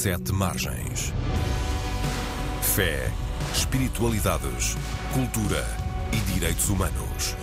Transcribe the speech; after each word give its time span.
Sete 0.00 0.32
Margens. 0.32 1.12
Fé, 2.74 3.12
espiritualidades, 3.52 4.74
cultura 5.12 5.62
e 6.10 6.32
direitos 6.32 6.70
humanos. 6.70 7.36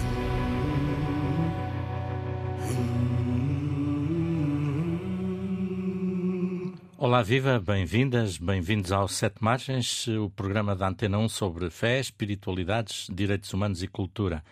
Olá, 6.97 7.21
viva, 7.21 7.59
bem-vindas, 7.59 8.39
bem-vindos 8.39 8.91
ao 8.91 9.07
Sete 9.07 9.35
Margens, 9.39 10.07
o 10.07 10.31
programa 10.31 10.75
da 10.75 10.87
Antena 10.87 11.19
1 11.19 11.29
sobre 11.29 11.69
fé, 11.69 11.99
espiritualidades, 11.99 13.05
direitos 13.13 13.53
humanos 13.53 13.83
e 13.83 13.87
cultura. 13.87 14.43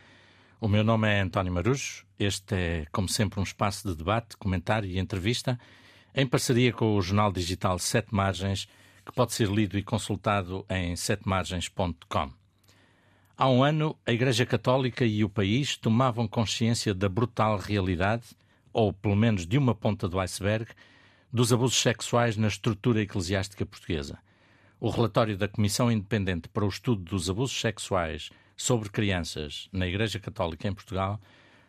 O 0.62 0.68
meu 0.68 0.84
nome 0.84 1.10
é 1.10 1.22
António 1.22 1.52
Marujo. 1.52 2.06
Este 2.20 2.54
é, 2.54 2.86
como 2.92 3.10
sempre, 3.10 3.40
um 3.40 3.44
espaço 3.44 3.88
de 3.88 3.96
debate, 3.96 4.38
comentário 4.38 4.88
e 4.88 5.00
entrevista 5.00 5.60
em 6.18 6.26
parceria 6.26 6.72
com 6.72 6.96
o 6.96 7.02
jornal 7.02 7.30
digital 7.30 7.78
Sete 7.78 8.16
Margens, 8.16 8.70
que 9.06 9.12
pode 9.12 9.34
ser 9.34 9.50
lido 9.50 9.78
e 9.78 9.84
consultado 9.84 10.66
em 10.70 10.96
setemargens.com. 10.96 12.32
Há 13.38 13.50
um 13.50 13.62
ano, 13.62 13.98
a 14.06 14.14
Igreja 14.14 14.46
Católica 14.46 15.06
e 15.06 15.26
o 15.26 15.30
país 15.30 15.76
tomavam 15.76 16.26
consciência 16.26 16.94
da 16.94 17.10
brutal 17.10 17.58
realidade, 17.58 18.24
ou 18.72 18.94
pelo 18.94 19.16
menos 19.16 19.46
de 19.46 19.58
uma 19.58 19.76
ponta 19.76 20.08
do 20.08 20.18
iceberg, 20.18 20.72
dos 21.34 21.52
abusos 21.52 21.82
sexuais 21.82 22.38
na 22.38 22.48
estrutura 22.48 23.02
eclesiástica 23.02 23.66
portuguesa. 23.66 24.18
O 24.80 24.90
relatório 24.90 25.38
da 25.38 25.50
Comissão 25.50 25.92
Independente 25.92 26.48
para 26.48 26.64
o 26.64 26.70
Estudo 26.70 27.04
dos 27.04 27.30
Abusos 27.30 27.60
Sexuais 27.60 28.30
sobre 28.56 28.88
Crianças 28.88 29.68
na 29.70 29.86
Igreja 29.86 30.18
Católica 30.18 30.66
em 30.66 30.74
Portugal 30.74 31.20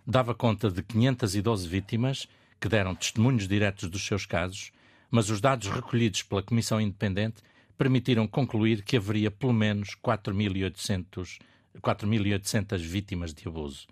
dava 0.07 0.37
conta 0.37 0.71
de 0.71 0.85
512 0.85 1.67
vítimas 1.67 2.29
que 2.61 2.69
deram 2.69 2.95
testemunhos 2.95 3.49
diretos 3.49 3.89
dos 3.89 4.05
seus 4.05 4.27
casos, 4.27 4.71
mas 5.11 5.31
os 5.31 5.41
dados 5.41 5.69
recolhidos 5.69 6.23
pela 6.23 6.43
Comissão 6.43 6.79
Independente 6.81 7.43
permitiram 7.77 8.27
concluir 8.27 8.83
que 8.83 8.97
haveria 8.97 9.31
pelo 9.31 9.53
menos 9.53 9.91
4.800 10.03 12.79
vítimas 12.79 13.35
de 13.35 13.47
abuso. 13.47 13.87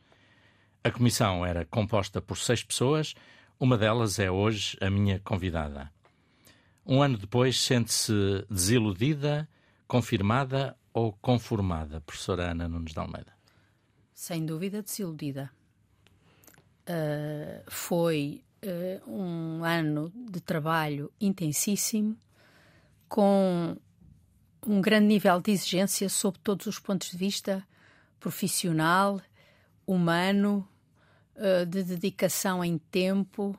A 0.82 0.90
comissão 0.90 1.46
era 1.46 1.64
composta 1.64 2.20
por 2.20 2.36
seis 2.36 2.60
pessoas, 2.62 3.14
uma 3.58 3.78
delas 3.78 4.18
é 4.18 4.30
hoje 4.30 4.76
a 4.80 4.90
minha 4.90 5.18
convidada. 5.20 5.90
Um 6.84 7.00
ano 7.00 7.16
depois, 7.16 7.58
sente-se 7.58 8.44
desiludida, 8.50 9.48
confirmada 9.88 10.76
ou 10.92 11.12
conformada, 11.12 12.02
professora 12.02 12.50
Ana 12.50 12.68
Nunes 12.68 12.92
de 12.92 12.98
Almeida? 12.98 13.32
Sem 14.12 14.44
dúvida, 14.44 14.82
desiludida. 14.82 15.50
Uh, 16.86 17.64
foi 17.70 18.43
uh, 18.64 19.10
um 19.10 19.64
ano 19.64 20.10
de 20.14 20.40
trabalho 20.40 21.12
intensíssimo, 21.20 22.16
com 23.08 23.76
um 24.66 24.80
grande 24.80 25.06
nível 25.06 25.40
de 25.40 25.52
exigência 25.52 26.08
sob 26.08 26.38
todos 26.38 26.66
os 26.66 26.78
pontos 26.78 27.10
de 27.10 27.16
vista 27.16 27.66
profissional, 28.18 29.20
humano, 29.86 30.66
uh, 31.36 31.66
de 31.66 31.84
dedicação 31.84 32.64
em 32.64 32.78
tempo. 32.78 33.58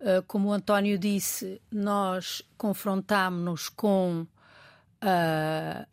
Uh, 0.00 0.22
como 0.26 0.48
o 0.48 0.52
António 0.52 0.98
disse, 0.98 1.60
nós 1.70 2.42
confrontámos-nos 2.56 3.68
com 3.68 4.26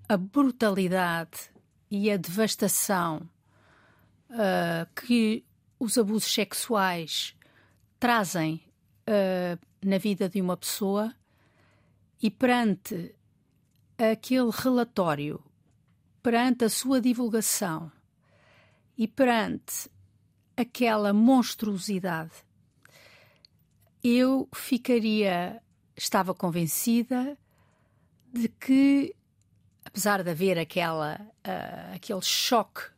a 0.09 0.18
brutalidade 0.18 1.50
e 1.90 2.12
a 2.12 2.18
devastação 2.18 3.22
que 4.94 5.45
os 5.80 5.98
abusos 5.98 6.30
sexuais 6.34 7.37
trazem 8.00 8.62
uh, 9.08 9.59
na 9.81 9.98
vida 9.98 10.30
de 10.30 10.42
uma 10.42 10.58
pessoa 10.58 11.13
e 12.22 12.30
perante 12.30 13.16
aquele 13.97 14.50
relatório, 14.52 15.44
perante 16.22 16.66
a 16.66 16.69
sua 16.69 17.02
divulgação 17.02 17.91
e 18.97 19.08
perante 19.08 19.90
aquela 20.56 21.13
monstruosidade, 21.13 22.31
eu 24.03 24.47
ficaria, 24.53 25.62
estava 25.96 26.34
convencida 26.34 27.38
de 28.34 28.47
que, 28.47 29.16
apesar 29.85 30.24
de 30.24 30.29
haver 30.31 30.58
aquela, 30.58 31.19
uh, 31.22 31.96
aquele 31.96 32.22
choque 32.22 32.97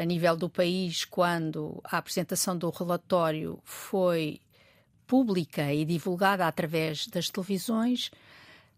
a 0.00 0.04
nível 0.04 0.36
do 0.36 0.48
país 0.48 1.04
quando 1.04 1.80
a 1.84 1.98
apresentação 1.98 2.56
do 2.56 2.70
relatório 2.70 3.58
foi 3.64 4.40
pública 5.06 5.72
e 5.72 5.84
divulgada 5.84 6.46
através 6.46 7.06
das 7.06 7.28
televisões, 7.28 8.10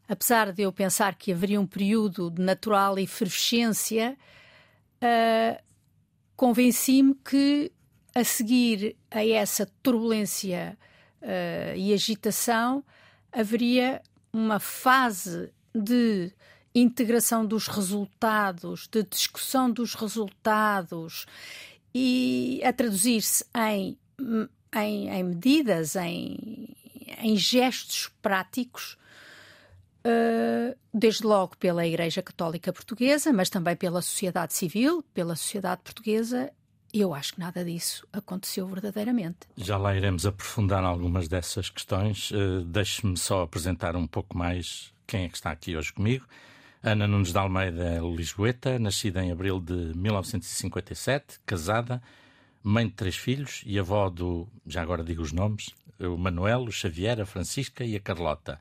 apesar 0.08 0.52
de 0.52 0.62
eu 0.62 0.72
pensar 0.72 1.14
que 1.14 1.32
haveria 1.32 1.60
um 1.60 1.66
período 1.66 2.30
de 2.30 2.42
natural 2.42 2.98
efervescência, 2.98 4.16
uh, 4.96 5.62
convenci-me 6.36 7.14
que 7.24 7.70
a 8.14 8.24
seguir 8.24 8.96
a 9.10 9.24
essa 9.24 9.64
turbulência 9.82 10.76
uh, 11.22 11.76
e 11.76 11.92
agitação 11.92 12.84
haveria 13.32 14.02
uma 14.32 14.58
fase 14.58 15.52
de 15.72 16.32
integração 16.74 17.46
dos 17.46 17.68
resultados, 17.68 18.88
de 18.88 19.04
discussão 19.04 19.70
dos 19.70 19.94
resultados 19.94 21.26
e 21.94 22.60
a 22.64 22.72
traduzir-se 22.72 23.44
em, 23.56 23.96
em, 24.74 25.08
em, 25.08 25.22
medidas, 25.22 25.94
em, 25.94 26.74
em 27.18 27.36
gestos 27.36 28.10
práticos, 28.20 28.98
uh, 30.04 30.76
desde 30.92 31.24
logo 31.24 31.56
pela 31.56 31.86
Igreja 31.86 32.20
Católica 32.20 32.72
Portuguesa, 32.72 33.32
mas 33.32 33.48
também 33.48 33.76
pela 33.76 34.02
sociedade 34.02 34.54
civil, 34.54 35.04
pela 35.14 35.36
sociedade 35.36 35.82
portuguesa. 35.82 36.50
Eu 36.92 37.12
acho 37.12 37.34
que 37.34 37.40
nada 37.40 37.64
disso 37.64 38.06
aconteceu 38.12 38.66
verdadeiramente. 38.68 39.38
Já 39.56 39.76
lá 39.76 39.96
iremos 39.96 40.26
aprofundar 40.26 40.84
algumas 40.84 41.26
dessas 41.28 41.68
questões. 41.68 42.30
Uh, 42.30 42.64
Deixe-me 42.64 43.16
só 43.16 43.42
apresentar 43.42 43.94
um 43.94 44.06
pouco 44.06 44.36
mais 44.36 44.92
quem 45.06 45.24
é 45.24 45.28
que 45.28 45.36
está 45.36 45.50
aqui 45.50 45.76
hoje 45.76 45.92
comigo. 45.92 46.26
Ana 46.84 47.08
Nunes 47.08 47.32
de 47.32 47.38
Almeida 47.38 47.82
é 47.82 47.98
lisboeta, 47.98 48.78
nascida 48.78 49.24
em 49.24 49.32
abril 49.32 49.58
de 49.58 49.72
1957, 49.96 51.40
casada, 51.46 52.02
mãe 52.62 52.86
de 52.86 52.92
três 52.92 53.16
filhos 53.16 53.62
e 53.64 53.78
avó 53.78 54.10
do, 54.10 54.46
já 54.66 54.82
agora 54.82 55.02
digo 55.02 55.22
os 55.22 55.32
nomes, 55.32 55.70
o 55.98 56.18
Manuel, 56.18 56.64
o 56.64 56.70
Xavier, 56.70 57.22
a 57.22 57.24
Francisca 57.24 57.84
e 57.84 57.96
a 57.96 58.00
Carlota. 58.00 58.60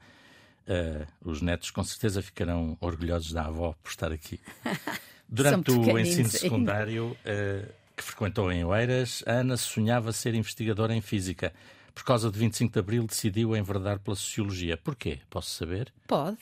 Uh, 0.66 1.06
os 1.30 1.42
netos 1.42 1.70
com 1.70 1.84
certeza 1.84 2.22
ficarão 2.22 2.78
orgulhosos 2.80 3.34
da 3.34 3.44
avó 3.44 3.76
por 3.84 3.90
estar 3.90 4.14
aqui. 4.14 4.40
Durante 5.28 5.72
o 5.72 6.00
ensino 6.00 6.30
secundário 6.30 7.18
uh, 7.26 7.74
que 7.94 8.04
frequentou 8.04 8.50
em 8.54 8.64
Oeiras, 8.64 9.22
a 9.28 9.34
Ana 9.34 9.58
sonhava 9.58 10.14
ser 10.14 10.34
investigadora 10.34 10.96
em 10.96 11.02
física. 11.02 11.54
Por 11.94 12.06
causa 12.06 12.32
de 12.32 12.40
25 12.40 12.72
de 12.72 12.80
Abril, 12.80 13.06
decidiu 13.06 13.54
enverdar 13.54 14.00
pela 14.00 14.16
Sociologia. 14.16 14.78
Porquê? 14.78 15.20
Posso 15.30 15.50
saber? 15.50 15.92
Pode. 16.08 16.38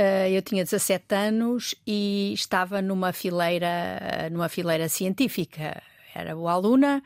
Uh, 0.00 0.28
eu 0.30 0.40
tinha 0.40 0.64
17 0.64 1.14
anos 1.14 1.74
e 1.86 2.32
estava 2.32 2.80
numa 2.80 3.12
fileira, 3.12 4.30
numa 4.32 4.48
fileira 4.48 4.88
científica. 4.88 5.82
Era 6.14 6.34
boa 6.34 6.52
aluna 6.52 7.02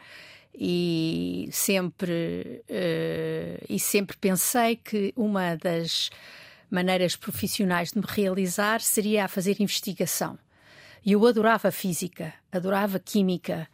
e 0.55 1.49
sempre, 1.50 2.62
uh, 2.71 3.65
e 3.69 3.81
sempre 3.81 4.16
pensei 4.16 4.77
que 4.77 5.12
uma 5.16 5.56
das 5.56 6.09
maneiras 6.71 7.16
profissionais 7.16 7.91
de 7.91 7.99
me 7.99 8.04
realizar 8.06 8.81
seria 8.81 9.25
a 9.25 9.28
fazer 9.28 9.56
investigação. 9.59 10.38
E 11.04 11.15
eu 11.15 11.27
adorava 11.27 11.72
física, 11.72 12.33
adorava 12.53 13.01
química. 13.01 13.66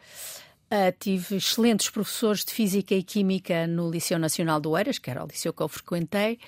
Uh, 0.72 0.96
tive 0.98 1.36
excelentes 1.36 1.90
professores 1.90 2.42
de 2.42 2.54
física 2.54 2.94
e 2.94 3.02
química 3.02 3.66
no 3.66 3.90
Liceu 3.90 4.18
Nacional 4.18 4.58
do 4.58 4.74
Eiras, 4.78 4.98
que 4.98 5.10
era 5.10 5.22
o 5.22 5.26
liceu 5.26 5.52
que 5.52 5.60
eu 5.60 5.68
frequentei 5.68 6.38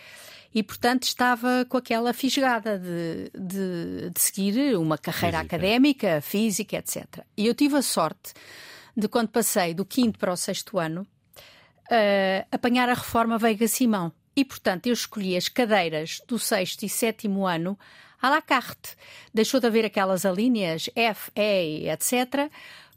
e, 0.54 0.62
portanto, 0.62 1.04
estava 1.04 1.64
com 1.68 1.76
aquela 1.76 2.12
fisgada 2.12 2.78
de, 2.78 3.30
de, 3.34 4.10
de 4.10 4.20
seguir 4.20 4.76
uma 4.76 4.98
carreira 4.98 5.38
física. 5.38 5.56
académica, 5.56 6.20
física, 6.20 6.76
etc. 6.76 7.24
E 7.36 7.46
eu 7.46 7.54
tive 7.54 7.76
a 7.76 7.82
sorte 7.82 8.34
de, 8.96 9.08
quando 9.08 9.28
passei 9.28 9.72
do 9.72 9.84
quinto 9.84 10.18
para 10.18 10.32
o 10.32 10.36
sexto 10.36 10.78
ano, 10.78 11.02
uh, 11.02 12.46
apanhar 12.50 12.88
a 12.88 12.94
reforma 12.94 13.38
Veiga 13.38 13.66
Simão. 13.66 14.12
E, 14.36 14.44
portanto, 14.44 14.86
eu 14.86 14.92
escolhi 14.92 15.36
as 15.36 15.48
cadeiras 15.48 16.20
do 16.26 16.38
sexto 16.38 16.84
e 16.84 16.88
sétimo 16.88 17.46
ano 17.46 17.78
à 18.20 18.28
la 18.30 18.42
carte. 18.42 18.94
Deixou 19.32 19.60
de 19.60 19.66
haver 19.66 19.84
aquelas 19.84 20.24
alíneas 20.24 20.88
F, 20.94 21.30
E, 21.34 21.88
etc., 21.88 22.50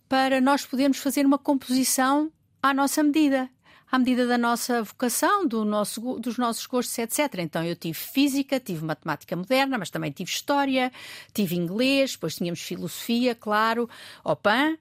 para 0.08 0.40
nós 0.40 0.66
podermos 0.66 0.98
fazer 0.98 1.26
uma 1.26 1.38
composição 1.38 2.32
à 2.62 2.74
nossa 2.74 3.02
medida 3.02 3.50
à 3.96 4.00
medida 4.00 4.28
da 4.28 4.38
nossa 4.38 4.84
vocação, 4.84 5.48
do 5.48 5.64
nosso, 5.64 6.20
dos 6.20 6.38
nossos 6.38 6.66
gostos, 6.66 6.98
etc. 6.98 7.40
Então 7.40 7.64
eu 7.64 7.76
tive 7.76 7.94
física, 7.94 8.60
tive 8.60 8.84
matemática 8.84 9.36
moderna, 9.36 9.78
mas 9.78 9.90
também 9.90 10.12
tive 10.12 10.30
história, 10.30 10.92
tive 11.34 11.56
inglês, 11.56 12.12
depois 12.12 12.36
tínhamos 12.36 12.62
filosofia, 12.62 13.34
claro, 13.34 13.90
OPAN, 14.24 14.78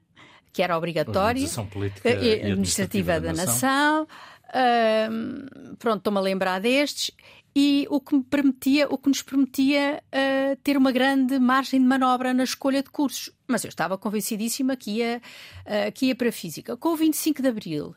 que 0.53 0.63
era 0.63 0.77
obrigatório. 0.77 1.43
Organização 1.43 1.67
política 1.67 2.11
e 2.11 2.13
administrativa, 2.13 3.15
administrativa 3.15 3.21
da, 3.21 3.33
da, 3.33 3.33
nação. 3.33 3.99
nação. 4.01 4.09
Uh, 4.55 5.77
pronto, 5.77 5.99
estou-me 5.99 6.19
a 6.19 6.23
lembrar 6.23 6.61
destes 6.61 7.13
e 7.57 7.87
o 7.89 8.01
que 8.01 8.17
me 8.17 8.25
permitia, 8.25 8.89
o 8.89 8.99
que 8.99 9.09
nos 9.09 9.23
permitia 9.23 10.03
uh, 10.09 10.57
ter 10.65 10.77
uma 10.77 10.91
grande 10.91 11.39
margem 11.39 11.81
de 11.81 11.87
manobra 11.87 12.35
na 12.35 12.43
escolha 12.43 12.83
de 12.83 12.91
cursos. 12.91 13.31
Mas 13.47 13.63
eu 13.63 13.69
estava 13.69 13.97
convencidíssima 13.97 14.77
que 14.77 14.99
ia, 14.99 15.23
uh, 15.67 15.93
que 15.93 16.07
ia 16.07 16.17
para 16.17 16.31
a 16.31 16.33
física. 16.33 16.77
Com 16.77 16.89
o 16.89 16.97
25 16.97 17.41
de 17.41 17.49
Abril, 17.49 17.95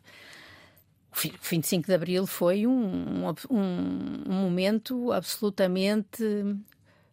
o 1.11 1.31
25 1.41 1.87
de 1.87 1.93
Abril 1.93 2.27
foi 2.27 2.67
um, 2.67 3.25
um, 3.49 4.23
um 4.27 4.33
momento 4.33 5.11
absolutamente 5.11 6.23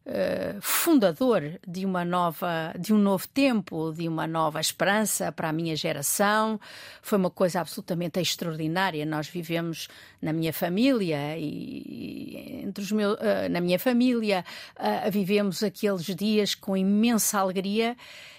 uh, 0.07 0.61
fundador 0.61 1.59
de 1.67 1.85
uma 1.85 2.05
nova, 2.05 2.75
de 2.79 2.93
um 2.93 2.99
novo 2.99 3.27
tempo, 3.29 3.93
de 3.93 4.09
uma 4.09 4.27
nova 4.27 4.61
esperança 4.61 5.33
para 5.33 5.49
a 5.49 5.53
minha 5.53 5.75
geração. 5.75 6.61
Foi 7.03 7.19
uma 7.19 7.31
coisa 7.31 7.61
absolutamente 7.61 8.21
extraordinária. 8.21 9.05
Nós 9.07 9.29
vivemos 9.29 9.89
na 10.21 10.33
minha 10.33 10.53
família 10.53 11.37
e 11.39 12.63
entre 12.65 12.85
os 12.85 12.93
meus, 12.93 13.15
uh, 13.15 13.49
na 13.51 13.61
minha 13.61 13.79
família 13.79 14.45
uh, 14.77 15.11
vivemos 15.11 15.63
aqueles 15.63 16.05
dias 16.05 16.55
com 16.55 16.77
imensa 16.77 17.39
alegria 17.39 17.97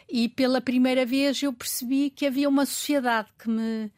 e 0.07 0.29
pela 0.29 0.61
primeira 0.61 1.05
vez 1.05 1.41
eu 1.41 1.51
percebi 1.51 2.09
que 2.11 2.27
havia 2.27 2.47
uma 2.47 2.65
sociedade 2.65 3.27
que 3.39 3.49
me 3.49 3.91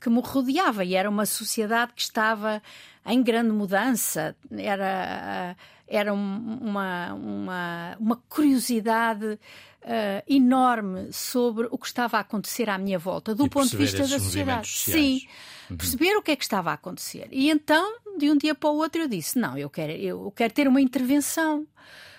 que 0.00 0.08
me 0.10 0.20
rodeava 0.20 0.84
e 0.84 0.94
era 0.94 1.08
uma 1.08 1.26
sociedade 1.26 1.92
que 1.94 2.02
estava 2.02 2.62
em 3.06 3.22
grande 3.22 3.50
mudança. 3.50 4.36
Era 4.50 5.56
era 5.88 6.12
uma, 6.12 7.14
uma, 7.14 7.96
uma 7.98 8.16
curiosidade 8.28 9.24
uh, 9.24 10.22
enorme 10.28 11.10
sobre 11.12 11.66
o 11.70 11.78
que 11.78 11.86
estava 11.86 12.18
a 12.18 12.20
acontecer 12.20 12.68
à 12.68 12.76
minha 12.76 12.98
volta, 12.98 13.34
do 13.34 13.46
e 13.46 13.48
ponto 13.48 13.70
de 13.70 13.76
vista 13.76 14.06
da 14.06 14.18
sociedade. 14.18 14.68
Sim, 14.68 15.26
uhum. 15.70 15.76
perceber 15.76 16.14
o 16.16 16.22
que 16.22 16.30
é 16.30 16.36
que 16.36 16.44
estava 16.44 16.70
a 16.70 16.74
acontecer. 16.74 17.28
E 17.32 17.48
então, 17.48 17.98
de 18.18 18.30
um 18.30 18.36
dia 18.36 18.54
para 18.54 18.68
o 18.68 18.76
outro, 18.76 19.00
eu 19.00 19.08
disse: 19.08 19.38
não, 19.38 19.56
eu 19.56 19.70
quero, 19.70 19.92
eu 19.92 20.30
quero 20.36 20.52
ter 20.52 20.68
uma 20.68 20.80
intervenção. 20.80 21.66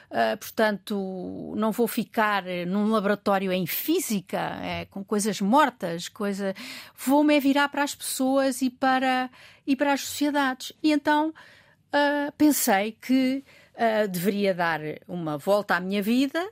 Uh, 0.09 0.35
portanto, 0.37 1.53
não 1.55 1.71
vou 1.71 1.87
ficar 1.87 2.43
num 2.65 2.89
laboratório 2.89 3.51
em 3.51 3.67
física, 3.67 4.39
é, 4.63 4.85
com 4.85 5.03
coisas 5.03 5.39
mortas, 5.39 6.09
coisa... 6.09 6.55
vou-me 6.97 7.39
virar 7.39 7.69
para 7.69 7.83
as 7.83 7.93
pessoas 7.93 8.63
e 8.63 8.71
para, 8.71 9.29
e 9.67 9.75
para 9.75 9.93
as 9.93 10.01
sociedades. 10.01 10.73
E 10.81 10.91
então 10.91 11.29
uh, 11.29 12.31
pensei 12.37 12.93
que 12.93 13.43
uh, 13.75 14.07
deveria 14.07 14.53
dar 14.53 14.79
uma 15.07 15.37
volta 15.37 15.75
à 15.75 15.79
minha 15.79 16.01
vida 16.01 16.49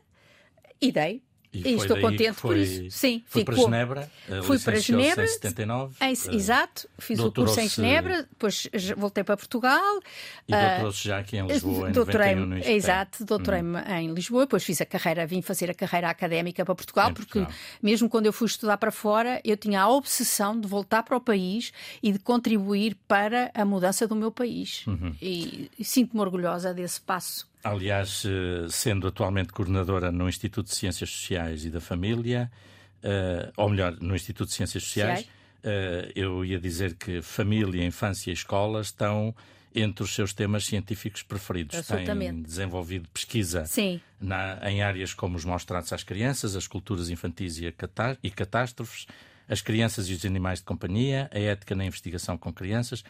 e 0.79 0.91
dei. 0.91 1.26
E, 1.65 1.69
e 1.69 1.75
estou 1.75 1.99
contente 1.99 2.33
foi, 2.33 2.49
por 2.49 2.57
isso. 2.57 2.97
Sim, 2.97 3.23
foi 3.27 3.43
para 3.43 3.55
Genebra, 3.55 4.11
fui 4.43 4.59
para 4.59 4.79
Genebra, 4.79 5.23
em 5.23 5.27
79. 5.27 5.95
Em, 6.01 6.13
uh, 6.13 6.35
exato, 6.35 6.89
fiz 6.99 7.19
o 7.19 7.31
curso 7.31 7.59
em 7.59 7.67
Genebra, 7.67 8.23
depois 8.23 8.67
voltei 8.95 9.23
para 9.23 9.37
Portugal. 9.37 9.99
E 10.47 10.51
doutorou-se 10.51 11.07
já 11.07 11.19
aqui 11.19 11.37
em 11.37 11.47
Lisboa, 11.47 11.89
em 11.89 11.91
doutorei 11.91 12.35
91 12.35 12.45
no 12.45 12.57
Exato, 12.57 13.25
doutorei-me 13.25 13.77
hum. 13.77 13.97
em 13.97 14.13
Lisboa, 14.13 14.43
depois 14.43 14.63
fiz 14.63 14.81
a 14.81 14.85
carreira, 14.85 15.25
vim 15.25 15.41
fazer 15.41 15.69
a 15.69 15.73
carreira 15.73 16.09
académica 16.09 16.63
para 16.63 16.75
Portugal, 16.75 17.09
em 17.09 17.13
porque 17.13 17.39
Portugal. 17.39 17.59
mesmo 17.81 18.09
quando 18.09 18.25
eu 18.25 18.33
fui 18.33 18.47
estudar 18.47 18.77
para 18.77 18.91
fora, 18.91 19.41
eu 19.43 19.57
tinha 19.57 19.81
a 19.81 19.89
obsessão 19.89 20.59
de 20.59 20.67
voltar 20.67 21.03
para 21.03 21.17
o 21.17 21.21
país 21.21 21.71
e 22.01 22.11
de 22.11 22.19
contribuir 22.19 22.95
para 23.07 23.51
a 23.53 23.65
mudança 23.65 24.07
do 24.07 24.15
meu 24.15 24.31
país. 24.31 24.85
Uhum. 24.87 25.15
E, 25.21 25.71
e 25.77 25.83
sinto-me 25.83 26.21
orgulhosa 26.21 26.73
desse 26.73 27.01
passo. 27.01 27.47
Aliás, 27.63 28.23
eh, 28.25 28.67
sendo 28.69 29.07
atualmente 29.07 29.51
coordenadora 29.51 30.11
no 30.11 30.29
Instituto 30.29 30.67
de 30.67 30.75
Ciências 30.75 31.09
Sociais 31.09 31.65
e 31.65 31.69
da 31.69 31.81
Família, 31.81 32.51
uh, 33.03 33.51
ou 33.57 33.69
melhor, 33.69 33.97
no 33.99 34.15
Instituto 34.15 34.49
de 34.49 34.53
Ciências 34.53 34.83
Sociais, 34.83 35.21
uh, 35.21 36.11
eu 36.15 36.45
ia 36.45 36.59
dizer 36.59 36.95
que 36.95 37.21
família, 37.21 37.83
infância 37.83 38.29
e 38.29 38.33
escola 38.33 38.81
estão 38.81 39.35
entre 39.75 40.03
os 40.03 40.13
seus 40.13 40.33
temas 40.33 40.65
científicos 40.65 41.21
preferidos. 41.23 41.75
Têm 42.31 42.41
desenvolvido 42.41 43.07
pesquisa 43.09 43.65
na, 44.19 44.59
em 44.69 44.81
áreas 44.81 45.13
como 45.13 45.35
os 45.35 45.45
maus 45.45 45.65
tratos 45.65 45.93
às 45.93 46.03
crianças, 46.03 46.55
as 46.55 46.67
culturas 46.67 47.09
infantis 47.09 47.59
e, 47.59 47.71
catá 47.71 48.17
e 48.23 48.31
catástrofes, 48.31 49.05
as 49.47 49.61
crianças 49.61 50.09
e 50.09 50.13
os 50.13 50.25
animais 50.25 50.59
de 50.59 50.65
companhia, 50.65 51.29
a 51.31 51.39
ética 51.39 51.75
na 51.75 51.85
investigação 51.85 52.37
com 52.37 52.51
crianças 52.51 53.03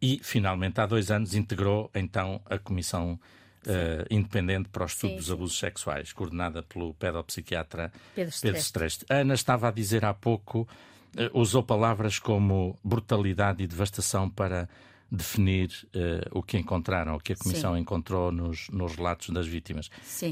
e, 0.00 0.18
finalmente, 0.22 0.80
há 0.80 0.86
dois 0.86 1.10
anos, 1.10 1.34
integrou 1.34 1.90
então 1.94 2.40
a 2.46 2.58
Comissão 2.58 3.18
uh, 3.66 4.06
independente 4.10 4.68
para 4.68 4.84
o 4.84 4.86
estudo 4.86 5.10
sim, 5.10 5.16
dos 5.16 5.26
sim. 5.26 5.32
abusos 5.32 5.58
sexuais, 5.58 6.12
coordenada 6.12 6.62
pelo 6.62 6.94
pedopsiquiatra 6.94 7.92
Pedro, 8.14 8.58
Streste. 8.58 9.04
Ana 9.08 9.34
estava 9.34 9.68
a 9.68 9.70
dizer 9.70 10.04
há 10.04 10.14
pouco, 10.14 10.68
uh, 11.16 11.38
usou 11.38 11.62
palavras 11.62 12.18
como 12.18 12.78
brutalidade 12.82 13.62
e 13.62 13.66
devastação 13.66 14.28
para 14.28 14.68
definir 15.10 15.70
uh, 15.94 16.38
o 16.38 16.42
que 16.42 16.58
encontraram, 16.58 17.14
o 17.14 17.20
que 17.20 17.32
a 17.32 17.36
Comissão 17.36 17.74
sim. 17.74 17.80
encontrou 17.80 18.32
nos, 18.32 18.68
nos 18.70 18.96
relatos 18.96 19.30
das 19.30 19.46
vítimas. 19.46 19.90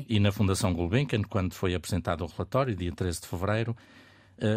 E 0.08 0.18
na 0.18 0.32
Fundação 0.32 0.72
Gulbenkian, 0.72 1.22
quando 1.22 1.54
foi 1.54 1.74
apresentado 1.74 2.24
o 2.24 2.26
relatório, 2.26 2.74
dia 2.74 2.92
13 2.92 3.20
de 3.20 3.26
fevereiro, 3.26 3.76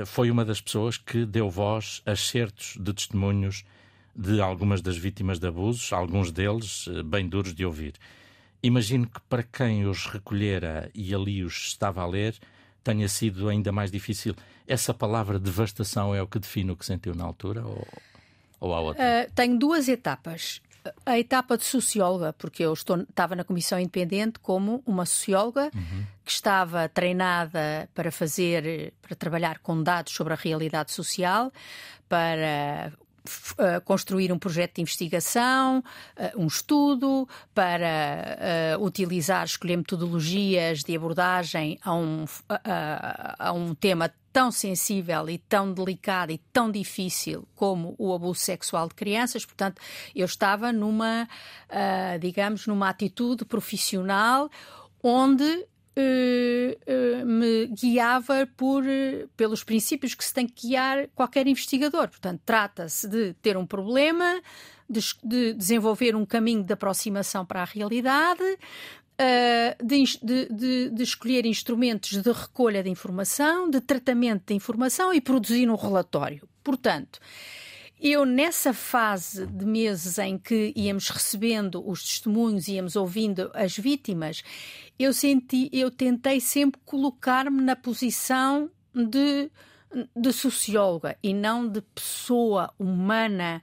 foi 0.07 0.31
uma 0.31 0.43
das 0.43 0.59
pessoas 0.59 0.97
que 0.97 1.27
deu 1.27 1.47
voz 1.47 2.01
a 2.07 2.15
certos 2.15 2.75
de 2.79 2.91
testemunhos 2.91 3.63
de 4.15 4.41
algumas 4.41 4.81
das 4.81 4.97
vítimas 4.97 5.37
de 5.37 5.47
abusos, 5.47 5.93
alguns 5.93 6.31
deles 6.31 6.87
bem 7.05 7.27
duros 7.27 7.53
de 7.53 7.63
ouvir. 7.63 7.93
Imagino 8.65 9.05
que 9.05 9.19
para 9.29 9.43
quem 9.43 9.85
os 9.85 10.07
recolhera 10.07 10.89
e 10.95 11.13
ali 11.13 11.43
os 11.43 11.67
estava 11.67 12.01
a 12.01 12.07
ler, 12.07 12.35
tenha 12.83 13.07
sido 13.07 13.47
ainda 13.47 13.71
mais 13.71 13.91
difícil. 13.91 14.35
Essa 14.67 14.91
palavra 14.91 15.37
devastação 15.37 16.15
é 16.15 16.21
o 16.21 16.27
que 16.27 16.39
define 16.39 16.71
o 16.71 16.75
que 16.75 16.83
sentiu 16.83 17.13
na 17.13 17.23
altura 17.23 17.63
ou, 17.63 17.87
ou 18.59 18.73
há 18.73 18.81
outra? 18.81 19.03
Uh, 19.03 19.31
tenho 19.35 19.59
duas 19.59 19.87
etapas. 19.87 20.63
A 21.05 21.19
etapa 21.19 21.59
de 21.59 21.63
socióloga, 21.63 22.33
porque 22.33 22.63
eu 22.63 22.73
estou, 22.73 22.97
estava 23.01 23.35
na 23.35 23.43
comissão 23.43 23.79
independente 23.79 24.39
como 24.39 24.81
uma 24.83 25.05
socióloga 25.05 25.69
uhum. 25.73 26.03
que 26.23 26.31
estava 26.31 26.89
treinada 26.89 27.87
para 27.93 28.11
fazer, 28.11 28.93
para 28.99 29.15
trabalhar 29.15 29.59
com 29.59 29.83
dados 29.83 30.11
sobre 30.11 30.33
a 30.33 30.35
realidade 30.35 30.91
social, 30.91 31.53
para 32.09 32.91
uh, 33.25 33.81
construir 33.83 34.31
um 34.31 34.39
projeto 34.39 34.75
de 34.75 34.81
investigação, 34.81 35.79
uh, 35.79 36.41
um 36.41 36.47
estudo, 36.47 37.27
para 37.53 38.77
uh, 38.77 38.83
utilizar, 38.83 39.45
escolher 39.45 39.77
metodologias 39.77 40.83
de 40.83 40.95
abordagem 40.95 41.79
a 41.83 41.93
um, 41.93 42.25
a 43.39 43.51
um 43.51 43.73
tema 43.73 44.11
tão 44.31 44.51
sensível 44.51 45.29
e 45.29 45.37
tão 45.37 45.73
delicado 45.73 46.31
e 46.31 46.37
tão 46.51 46.69
difícil 46.69 47.47
como 47.55 47.95
o 47.97 48.13
abuso 48.13 48.39
sexual 48.39 48.87
de 48.89 48.95
crianças. 48.95 49.45
Portanto, 49.45 49.81
eu 50.13 50.25
estava 50.25 50.73
numa, 50.73 51.25
digamos, 52.19 52.67
numa 52.67 52.89
atitude 52.89 53.45
profissional 53.45 54.49
onde 55.01 55.65
Uh, 55.97 56.75
uh, 57.21 57.25
me 57.25 57.67
guiava 57.67 58.45
por, 58.57 58.83
uh, 58.83 59.29
pelos 59.37 59.63
princípios 59.63 60.13
que 60.13 60.25
se 60.25 60.33
tem 60.33 60.45
que 60.45 60.67
guiar 60.67 61.07
qualquer 61.15 61.47
investigador. 61.47 62.09
Portanto, 62.09 62.41
trata-se 62.45 63.07
de 63.07 63.33
ter 63.41 63.55
um 63.55 63.65
problema, 63.65 64.41
de, 64.89 64.99
de, 65.23 65.53
desenvolver 65.53 66.13
um 66.13 66.25
caminho 66.25 66.63
de 66.63 66.73
aproximação 66.73 67.45
para 67.45 67.61
a 67.61 67.65
realidade, 67.65 68.43
de, 69.81 70.03
de, 70.21 70.89
de, 70.89 71.03
escolher 71.03 71.45
instrumentos 71.45 72.21
de 72.21 72.31
recolha 72.33 72.83
de 72.83 72.89
informação, 72.89 73.69
de 73.69 73.79
tratamento 73.79 74.47
de 74.47 74.53
informação 74.53 75.13
e 75.13 75.21
produzir 75.21 75.69
um 75.69 75.75
relatório. 75.75 76.45
Portanto, 76.61 77.21
eu, 77.99 78.25
nessa 78.25 78.73
fase 78.73 79.45
de 79.45 79.65
meses 79.65 80.17
em 80.17 80.37
que 80.37 80.73
íamos 80.75 81.09
recebendo 81.09 81.87
os 81.87 82.03
testemunhos, 82.03 82.67
íamos 82.67 82.95
ouvindo 82.95 83.49
as 83.53 83.77
vítimas, 83.77 84.43
eu 84.99 85.13
senti, 85.13 85.69
eu 85.71 85.89
tentei 85.89 86.39
sempre 86.41 86.79
colocar-me 86.85 87.61
na 87.61 87.75
posição 87.75 88.69
de, 88.93 89.49
de 90.15 90.33
socióloga 90.33 91.17
e 91.23 91.33
não 91.33 91.67
de 91.67 91.81
pessoa 91.81 92.73
humana. 92.77 93.61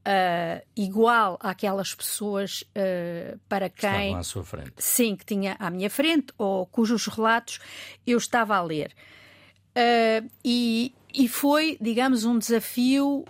Uh, 0.00 0.64
igual 0.74 1.38
àquelas 1.42 1.94
pessoas 1.94 2.62
uh, 2.62 3.38
para 3.46 3.68
quem. 3.68 3.90
Estavam 3.90 4.16
à 4.16 4.22
sua 4.22 4.42
frente. 4.42 4.72
Sim, 4.78 5.14
que 5.14 5.26
tinha 5.26 5.56
à 5.58 5.68
minha 5.68 5.90
frente, 5.90 6.32
ou 6.38 6.64
cujos 6.64 7.06
relatos 7.06 7.58
eu 8.06 8.16
estava 8.16 8.56
a 8.56 8.62
ler. 8.62 8.92
Uh, 9.76 10.26
e, 10.42 10.94
e 11.12 11.28
foi, 11.28 11.76
digamos, 11.82 12.24
um 12.24 12.38
desafio 12.38 13.26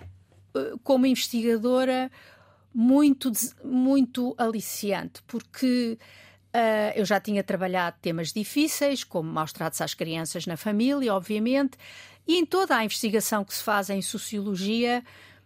como 0.83 1.05
investigadora 1.05 2.11
muito, 2.73 3.31
muito 3.63 4.35
aliciante, 4.37 5.21
porque 5.27 5.97
Uh, 6.53 6.91
eu 6.97 7.05
já 7.05 7.17
tinha 7.17 7.41
trabalhado 7.41 7.95
temas 8.01 8.33
difíceis, 8.33 9.05
como 9.05 9.31
maus 9.31 9.53
tratos 9.53 9.79
às 9.79 9.93
crianças 9.93 10.45
na 10.45 10.57
família, 10.57 11.15
obviamente, 11.15 11.77
e 12.27 12.35
em 12.37 12.45
toda 12.45 12.75
a 12.75 12.83
investigação 12.83 13.45
que 13.45 13.53
se 13.53 13.63
faz 13.63 13.89
em 13.89 14.01
sociologia, 14.01 15.01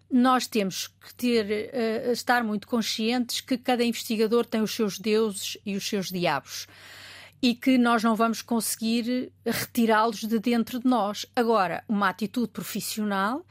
nós 0.09 0.47
temos 0.47 0.87
que 0.87 1.13
ter, 1.13 1.45
uh, 1.45 2.11
estar 2.11 2.43
muito 2.43 2.67
conscientes 2.67 3.39
que 3.39 3.55
cada 3.55 3.83
investigador 3.83 4.47
tem 4.47 4.61
os 4.61 4.73
seus 4.73 4.97
deuses 4.97 5.59
e 5.63 5.75
os 5.75 5.87
seus 5.87 6.09
diabos. 6.09 6.65
e 7.41 7.53
que 7.53 7.77
nós 7.77 8.01
não 8.03 8.15
vamos 8.15 8.41
conseguir 8.41 9.31
retirá-los 9.45 10.21
de 10.21 10.39
dentro 10.39 10.79
de 10.79 10.87
nós. 10.87 11.27
Agora, 11.35 11.83
uma 11.87 12.09
atitude 12.09 12.47
profissional 12.47 13.45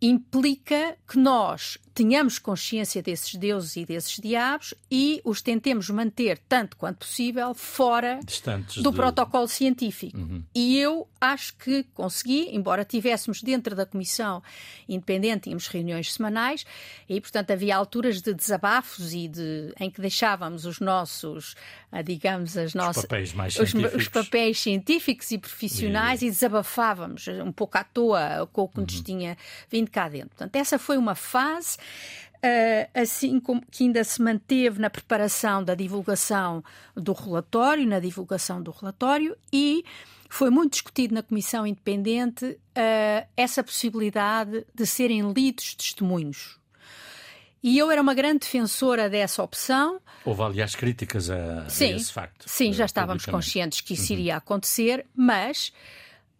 implica 0.00 0.96
que 1.06 1.18
nós 1.18 1.78
tenhamos 1.96 2.38
consciência 2.38 3.02
desses 3.02 3.34
deuses 3.36 3.74
e 3.74 3.86
desses 3.86 4.18
diabos 4.18 4.74
e 4.90 5.22
os 5.24 5.40
tentemos 5.40 5.88
manter, 5.88 6.38
tanto 6.46 6.76
quanto 6.76 6.98
possível, 6.98 7.54
fora 7.54 8.20
Distantes 8.22 8.82
do 8.82 8.90
de... 8.90 8.96
protocolo 8.96 9.48
científico. 9.48 10.18
Uhum. 10.18 10.44
E 10.54 10.76
eu 10.76 11.08
acho 11.18 11.56
que 11.56 11.84
consegui, 11.94 12.54
embora 12.54 12.84
tivéssemos 12.84 13.42
dentro 13.42 13.74
da 13.74 13.86
comissão 13.86 14.42
independente, 14.86 15.44
tínhamos 15.44 15.68
reuniões 15.68 16.12
semanais, 16.12 16.66
e 17.08 17.18
portanto 17.18 17.50
havia 17.50 17.74
alturas 17.74 18.20
de 18.20 18.34
desabafos 18.34 19.14
e 19.14 19.26
de, 19.26 19.72
em 19.80 19.90
que 19.90 20.00
deixávamos 20.02 20.66
os 20.66 20.78
nossos, 20.78 21.54
ah, 21.90 22.02
digamos, 22.02 22.58
as 22.58 22.74
nossas, 22.74 22.98
os 22.98 23.02
papéis 23.04 23.32
mais 23.32 23.58
os, 23.58 23.70
científicos, 23.70 24.02
os 24.02 24.08
papéis 24.08 24.60
científicos 24.60 25.30
e 25.30 25.38
profissionais 25.38 26.20
e... 26.20 26.26
e... 26.26 26.30
desabafávamos 26.30 27.26
um 27.42 27.50
pouco 27.50 27.78
à 27.78 27.84
toa 27.84 28.46
com 28.52 28.64
o 28.64 28.68
que 28.68 28.80
nos 28.82 28.96
uhum. 28.96 29.02
tinha 29.02 29.38
vindo 29.70 29.90
cá 29.90 30.10
dentro. 30.10 30.28
Portanto, 30.28 30.56
essa 30.56 30.78
foi 30.78 30.98
uma 30.98 31.14
fase 31.14 31.78
assim 32.94 33.40
como 33.40 33.60
que 33.68 33.82
ainda 33.82 34.04
se 34.04 34.22
manteve 34.22 34.78
na 34.80 34.88
preparação 34.88 35.64
da 35.64 35.74
divulgação 35.74 36.62
do 36.94 37.12
relatório, 37.12 37.86
na 37.86 37.98
divulgação 37.98 38.62
do 38.62 38.70
relatório, 38.70 39.36
e 39.52 39.84
foi 40.28 40.50
muito 40.50 40.72
discutido 40.72 41.14
na 41.14 41.22
Comissão 41.22 41.66
Independente 41.66 42.44
uh, 42.44 43.28
essa 43.36 43.62
possibilidade 43.62 44.66
de 44.74 44.86
serem 44.86 45.32
lidos 45.32 45.74
testemunhos. 45.74 46.58
E 47.62 47.78
eu 47.78 47.90
era 47.90 48.00
uma 48.00 48.14
grande 48.14 48.40
defensora 48.40 49.08
dessa 49.10 49.42
opção. 49.42 50.00
Houve, 50.24 50.42
aliás, 50.42 50.74
críticas 50.74 51.30
a, 51.30 51.68
sim, 51.68 51.92
a 51.92 51.96
esse 51.96 52.12
facto. 52.12 52.44
Sim, 52.46 52.72
já 52.72 52.84
estávamos 52.84 53.24
conscientes 53.26 53.80
que 53.80 53.94
isso 53.94 54.12
uhum. 54.12 54.18
iria 54.20 54.36
acontecer, 54.36 55.06
mas 55.14 55.72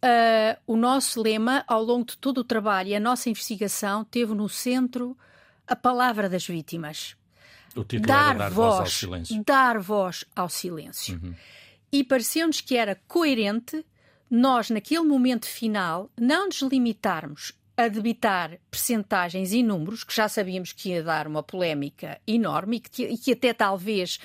uh, 0.03 0.61
o 0.65 0.77
nosso 0.77 1.21
lema, 1.21 1.63
ao 1.67 1.83
longo 1.83 2.05
de 2.05 2.17
todo 2.17 2.39
o 2.39 2.43
trabalho 2.43 2.89
e 2.89 2.95
a 2.95 2.99
nossa 2.99 3.29
investigação, 3.29 4.03
teve 4.05 4.33
no 4.33 4.47
centro 4.47 5.17
a 5.67 5.75
palavra 5.75 6.29
das 6.29 6.47
vítimas. 6.47 7.15
O 7.75 7.83
título 7.83 8.07
dar, 8.07 8.29
era 8.35 8.39
dar 8.39 8.51
voz, 8.51 8.75
voz 8.75 8.79
ao 8.79 8.87
silêncio. 8.87 9.43
Dar 9.43 9.79
voz 9.79 10.25
ao 10.35 10.49
silêncio. 10.49 11.19
Uhum. 11.21 11.35
E 11.91 12.03
pareceu-nos 12.03 12.61
que 12.61 12.75
era 12.75 12.95
coerente 13.07 13.85
nós, 14.29 14.69
naquele 14.69 15.03
momento 15.03 15.45
final, 15.45 16.09
não 16.19 16.47
nos 16.47 16.61
limitarmos 16.61 17.53
a 17.77 17.87
debitar 17.87 18.57
percentagens 18.71 19.53
e 19.53 19.61
números, 19.61 20.03
que 20.03 20.13
já 20.13 20.27
sabíamos 20.27 20.73
que 20.73 20.89
ia 20.89 21.03
dar 21.03 21.27
uma 21.27 21.43
polémica 21.43 22.19
enorme 22.25 22.77
e 22.77 22.79
que, 22.79 23.03
e 23.03 23.17
que 23.17 23.33
até 23.33 23.53
talvez 23.53 24.19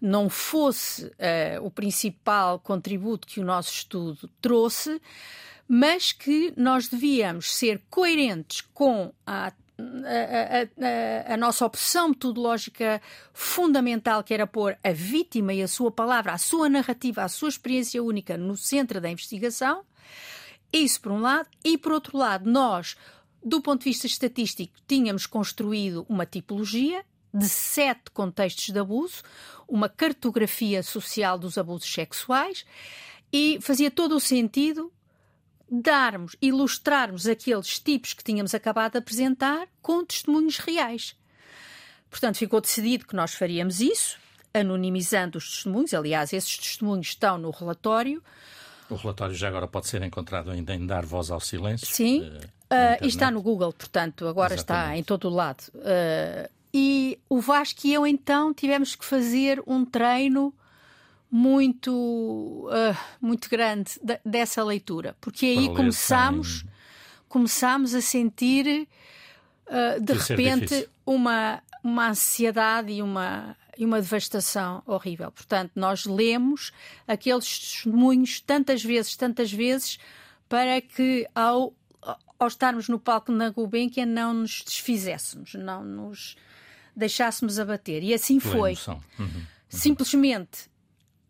não 0.00 0.28
fosse 0.28 1.06
uh, 1.06 1.64
o 1.64 1.70
principal 1.70 2.58
contributo 2.58 3.26
que 3.26 3.40
o 3.40 3.44
nosso 3.44 3.72
estudo 3.72 4.30
trouxe, 4.40 5.00
mas 5.66 6.12
que 6.12 6.52
nós 6.56 6.88
devíamos 6.88 7.54
ser 7.54 7.80
coerentes 7.88 8.60
com 8.74 9.12
a 9.26 9.52
a, 10.04 11.30
a, 11.30 11.34
a, 11.34 11.36
nossa 11.36 11.64
opção 11.64 12.08
metodológica 12.08 13.00
fundamental, 13.32 14.22
que 14.22 14.34
era 14.34 14.46
pôr 14.46 14.76
a 14.82 14.92
vítima 14.92 15.52
e 15.52 15.62
a 15.62 15.68
sua 15.68 15.90
palavra, 15.90 16.32
a 16.32 16.38
sua 16.38 16.68
narrativa, 16.68 17.22
a 17.22 17.28
sua 17.28 17.48
experiência 17.48 18.02
única 18.02 18.36
no 18.36 18.56
centro 18.56 19.00
da 19.00 19.10
investigação. 19.10 19.84
Isso 20.72 21.00
por 21.00 21.12
um 21.12 21.20
lado. 21.20 21.48
E 21.64 21.76
por 21.76 21.92
outro 21.92 22.16
lado, 22.16 22.50
nós, 22.50 22.96
do 23.44 23.60
ponto 23.60 23.80
de 23.80 23.90
vista 23.90 24.06
estatístico, 24.06 24.74
tínhamos 24.86 25.26
construído 25.26 26.06
uma 26.08 26.24
tipologia 26.24 27.04
de 27.32 27.48
sete 27.48 28.10
contextos 28.12 28.72
de 28.72 28.78
abuso, 28.78 29.22
uma 29.68 29.88
cartografia 29.88 30.82
social 30.82 31.38
dos 31.38 31.56
abusos 31.56 31.92
sexuais, 31.92 32.64
e 33.32 33.58
fazia 33.60 33.90
todo 33.90 34.16
o 34.16 34.20
sentido 34.20 34.92
darmos, 35.70 36.34
ilustrarmos 36.42 37.26
aqueles 37.26 37.78
tipos 37.78 38.12
que 38.12 38.24
tínhamos 38.24 38.54
acabado 38.54 38.92
de 38.92 38.98
apresentar 38.98 39.68
com 39.80 40.04
testemunhos 40.04 40.58
reais. 40.58 41.14
Portanto, 42.10 42.38
ficou 42.38 42.60
decidido 42.60 43.06
que 43.06 43.14
nós 43.14 43.32
faríamos 43.32 43.80
isso, 43.80 44.18
anonimizando 44.52 45.38
os 45.38 45.48
testemunhos. 45.48 45.94
Aliás, 45.94 46.32
esses 46.32 46.58
testemunhos 46.58 47.08
estão 47.08 47.38
no 47.38 47.50
relatório. 47.50 48.22
O 48.88 48.96
relatório 48.96 49.34
já 49.34 49.46
agora 49.46 49.68
pode 49.68 49.86
ser 49.86 50.02
encontrado 50.02 50.50
ainda 50.50 50.74
em 50.74 50.84
Dar 50.84 51.06
Voz 51.06 51.30
ao 51.30 51.38
Silêncio. 51.38 51.86
Sim, 51.86 52.22
uh, 52.22 53.04
e 53.04 53.06
está 53.06 53.30
no 53.30 53.40
Google, 53.40 53.72
portanto, 53.72 54.26
agora 54.26 54.54
Exatamente. 54.54 54.86
está 54.88 54.96
em 54.98 55.04
todo 55.04 55.28
o 55.28 55.30
lado. 55.30 55.62
Uh, 55.76 56.50
e 56.74 57.18
o 57.28 57.40
Vasco 57.40 57.86
e 57.86 57.94
eu, 57.94 58.04
então, 58.04 58.52
tivemos 58.52 58.96
que 58.96 59.04
fazer 59.04 59.62
um 59.64 59.84
treino 59.84 60.52
muito, 61.30 62.68
uh, 62.68 62.96
muito 63.20 63.48
grande 63.48 63.92
dessa 64.24 64.64
leitura, 64.64 65.16
porque 65.20 65.46
aí 65.46 65.68
começamos, 65.68 66.64
começamos 67.28 67.94
a 67.94 68.00
sentir 68.00 68.88
uh, 69.66 70.00
de 70.00 70.12
repente 70.12 70.88
uma, 71.06 71.62
uma 71.84 72.08
ansiedade 72.08 72.92
e 72.92 73.00
uma, 73.00 73.56
e 73.78 73.84
uma 73.84 74.00
devastação 74.00 74.82
horrível. 74.84 75.30
Portanto, 75.30 75.70
nós 75.76 76.04
lemos 76.04 76.72
aqueles 77.06 77.58
testemunhos 77.58 78.40
tantas 78.40 78.82
vezes, 78.82 79.14
tantas 79.14 79.52
vezes, 79.52 79.98
para 80.48 80.80
que 80.80 81.28
ao, 81.32 81.72
ao 82.40 82.48
estarmos 82.48 82.88
no 82.88 82.98
palco 82.98 83.30
na 83.30 83.50
Gulbenkian 83.50 84.06
não 84.06 84.34
nos 84.34 84.62
desfizéssemos, 84.64 85.54
não 85.54 85.84
nos 85.84 86.36
deixássemos 86.96 87.60
abater. 87.60 88.02
E 88.02 88.12
assim 88.12 88.40
foi. 88.40 88.76
Uhum. 88.88 89.00
Uhum. 89.20 89.42
Simplesmente 89.68 90.69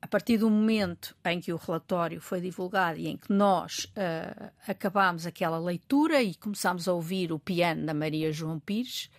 a 0.02 0.06
partir 0.06 0.38
do 0.38 0.48
momento 0.48 1.14
em 1.24 1.40
que 1.40 1.52
o 1.52 1.56
relatório 1.56 2.20
foi 2.20 2.40
divulgado 2.40 2.98
e 2.98 3.08
em 3.08 3.16
que 3.16 3.32
nós 3.32 3.84
uh, 3.84 4.50
acabámos 4.66 5.26
aquela 5.26 5.58
leitura 5.58 6.22
e 6.22 6.34
começámos 6.34 6.88
a 6.88 6.92
ouvir 6.92 7.32
o 7.32 7.38
piano 7.38 7.84
da 7.84 7.92
Maria 7.92 8.32
João 8.32 8.58
Pires, 8.58 9.10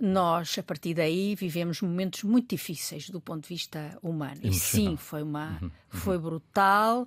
nós, 0.00 0.58
a 0.58 0.62
partir 0.62 0.94
daí, 0.94 1.34
vivemos 1.34 1.82
momentos 1.82 2.22
muito 2.22 2.50
difíceis 2.50 3.10
do 3.10 3.20
ponto 3.20 3.42
de 3.42 3.50
vista 3.50 3.98
humano. 4.02 4.40
E 4.42 4.54
sim, 4.54 4.96
foi, 4.96 5.22
uma, 5.22 5.58
uhum, 5.60 5.66
uhum. 5.66 5.70
foi 5.90 6.18
brutal, 6.18 7.06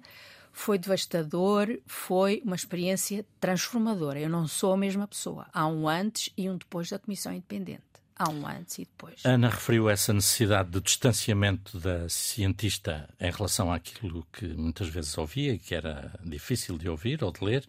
foi 0.51 0.77
devastador, 0.77 1.79
foi 1.85 2.41
uma 2.45 2.55
experiência 2.55 3.25
transformadora. 3.39 4.19
Eu 4.19 4.29
não 4.29 4.47
sou 4.47 4.73
a 4.73 4.77
mesma 4.77 5.07
pessoa. 5.07 5.47
Há 5.51 5.67
um 5.67 5.89
antes 5.89 6.31
e 6.37 6.49
um 6.49 6.55
depois 6.55 6.89
da 6.89 6.99
Comissão 6.99 7.33
Independente. 7.33 7.83
Há 8.17 8.29
um 8.29 8.47
antes 8.47 8.79
e 8.79 8.85
depois. 8.85 9.25
Ana 9.25 9.49
referiu 9.49 9.89
essa 9.89 10.13
necessidade 10.13 10.69
de 10.69 10.79
distanciamento 10.79 11.77
da 11.79 12.07
cientista 12.07 13.09
em 13.19 13.29
relação 13.29 13.71
àquilo 13.71 14.25
que 14.31 14.47
muitas 14.47 14.87
vezes 14.87 15.17
ouvia, 15.17 15.57
que 15.57 15.75
era 15.75 16.17
difícil 16.23 16.77
de 16.77 16.87
ouvir 16.87 17.23
ou 17.23 17.31
de 17.31 17.43
ler. 17.43 17.65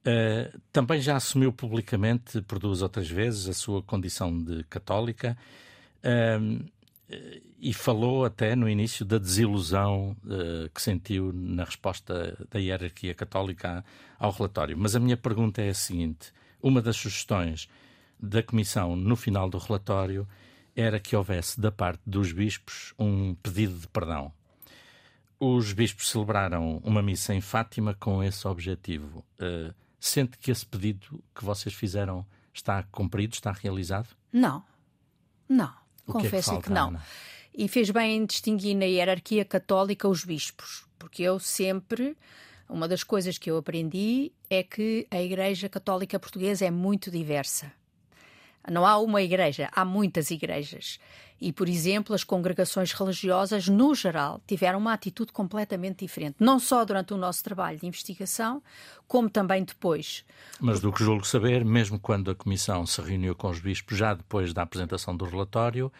Uh, 0.00 0.60
também 0.70 1.00
já 1.00 1.16
assumiu 1.16 1.50
publicamente, 1.50 2.42
por 2.42 2.58
duas 2.58 2.82
ou 2.82 2.90
três 2.90 3.08
vezes, 3.08 3.48
a 3.48 3.54
sua 3.54 3.82
condição 3.82 4.42
de 4.42 4.64
católica 4.64 5.36
uh, 6.04 6.70
e 7.58 7.72
falou 7.74 8.24
até 8.24 8.54
no 8.54 8.68
início 8.68 9.04
da 9.04 9.18
desilusão 9.18 10.16
uh, 10.24 10.68
que 10.74 10.80
sentiu 10.80 11.32
na 11.32 11.64
resposta 11.64 12.36
da 12.50 12.58
hierarquia 12.58 13.14
católica 13.14 13.82
ao 14.18 14.30
relatório. 14.30 14.76
Mas 14.76 14.94
a 14.94 15.00
minha 15.00 15.16
pergunta 15.16 15.62
é 15.62 15.70
a 15.70 15.74
seguinte: 15.74 16.32
uma 16.62 16.82
das 16.82 16.96
sugestões 16.96 17.66
da 18.20 18.42
Comissão, 18.42 18.94
no 18.94 19.16
final 19.16 19.48
do 19.48 19.58
relatório, 19.58 20.26
era 20.74 21.00
que 21.00 21.16
houvesse 21.16 21.60
da 21.60 21.72
parte 21.72 22.02
dos 22.06 22.32
bispos 22.32 22.94
um 22.98 23.34
pedido 23.34 23.78
de 23.78 23.88
perdão. 23.88 24.32
Os 25.38 25.72
bispos 25.72 26.08
celebraram 26.08 26.80
uma 26.84 27.02
missa 27.02 27.34
em 27.34 27.40
Fátima 27.40 27.94
com 27.94 28.22
esse 28.22 28.46
objetivo. 28.46 29.24
Uh, 29.40 29.74
sente 29.98 30.36
que 30.38 30.50
esse 30.50 30.66
pedido 30.66 31.22
que 31.34 31.44
vocês 31.44 31.74
fizeram 31.74 32.26
está 32.52 32.82
cumprido, 32.84 33.34
está 33.34 33.50
realizado? 33.50 34.08
Não. 34.32 34.62
Não. 35.48 35.72
O 36.06 36.12
Confesso 36.12 36.50
que, 36.50 36.56
é 36.56 36.60
que, 36.60 36.68
que 36.68 36.72
não. 36.72 36.88
Ana? 36.88 37.02
E 37.54 37.68
fez 37.68 37.90
bem 37.90 38.18
em 38.18 38.26
distinguir 38.26 38.76
na 38.76 38.84
hierarquia 38.84 39.44
católica 39.44 40.08
os 40.08 40.24
bispos, 40.24 40.86
porque 40.98 41.22
eu 41.22 41.38
sempre. 41.38 42.16
Uma 42.68 42.86
das 42.86 43.02
coisas 43.02 43.36
que 43.36 43.50
eu 43.50 43.56
aprendi 43.56 44.30
é 44.48 44.62
que 44.62 45.04
a 45.10 45.20
Igreja 45.20 45.68
Católica 45.68 46.20
Portuguesa 46.20 46.64
é 46.64 46.70
muito 46.70 47.10
diversa. 47.10 47.72
Não 48.70 48.86
há 48.86 48.96
uma 48.98 49.20
igreja, 49.20 49.68
há 49.72 49.84
muitas 49.84 50.30
igrejas. 50.30 51.00
E, 51.40 51.52
por 51.52 51.68
exemplo, 51.68 52.14
as 52.14 52.22
congregações 52.22 52.92
religiosas, 52.92 53.66
no 53.66 53.94
geral, 53.94 54.40
tiveram 54.46 54.78
uma 54.78 54.92
atitude 54.92 55.32
completamente 55.32 56.04
diferente, 56.04 56.36
não 56.38 56.60
só 56.60 56.84
durante 56.84 57.12
o 57.12 57.16
nosso 57.16 57.42
trabalho 57.42 57.78
de 57.78 57.86
investigação, 57.86 58.62
como 59.08 59.28
também 59.28 59.64
depois. 59.64 60.24
Mas 60.60 60.80
do 60.80 60.92
que 60.92 61.02
julgo 61.02 61.26
saber, 61.26 61.64
mesmo 61.64 61.98
quando 61.98 62.30
a 62.30 62.34
Comissão 62.34 62.86
se 62.86 63.00
reuniu 63.00 63.34
com 63.34 63.48
os 63.48 63.58
bispos, 63.58 63.96
já 63.96 64.14
depois 64.14 64.52
da 64.52 64.62
apresentação 64.62 65.16
do 65.16 65.24
relatório, 65.24 65.90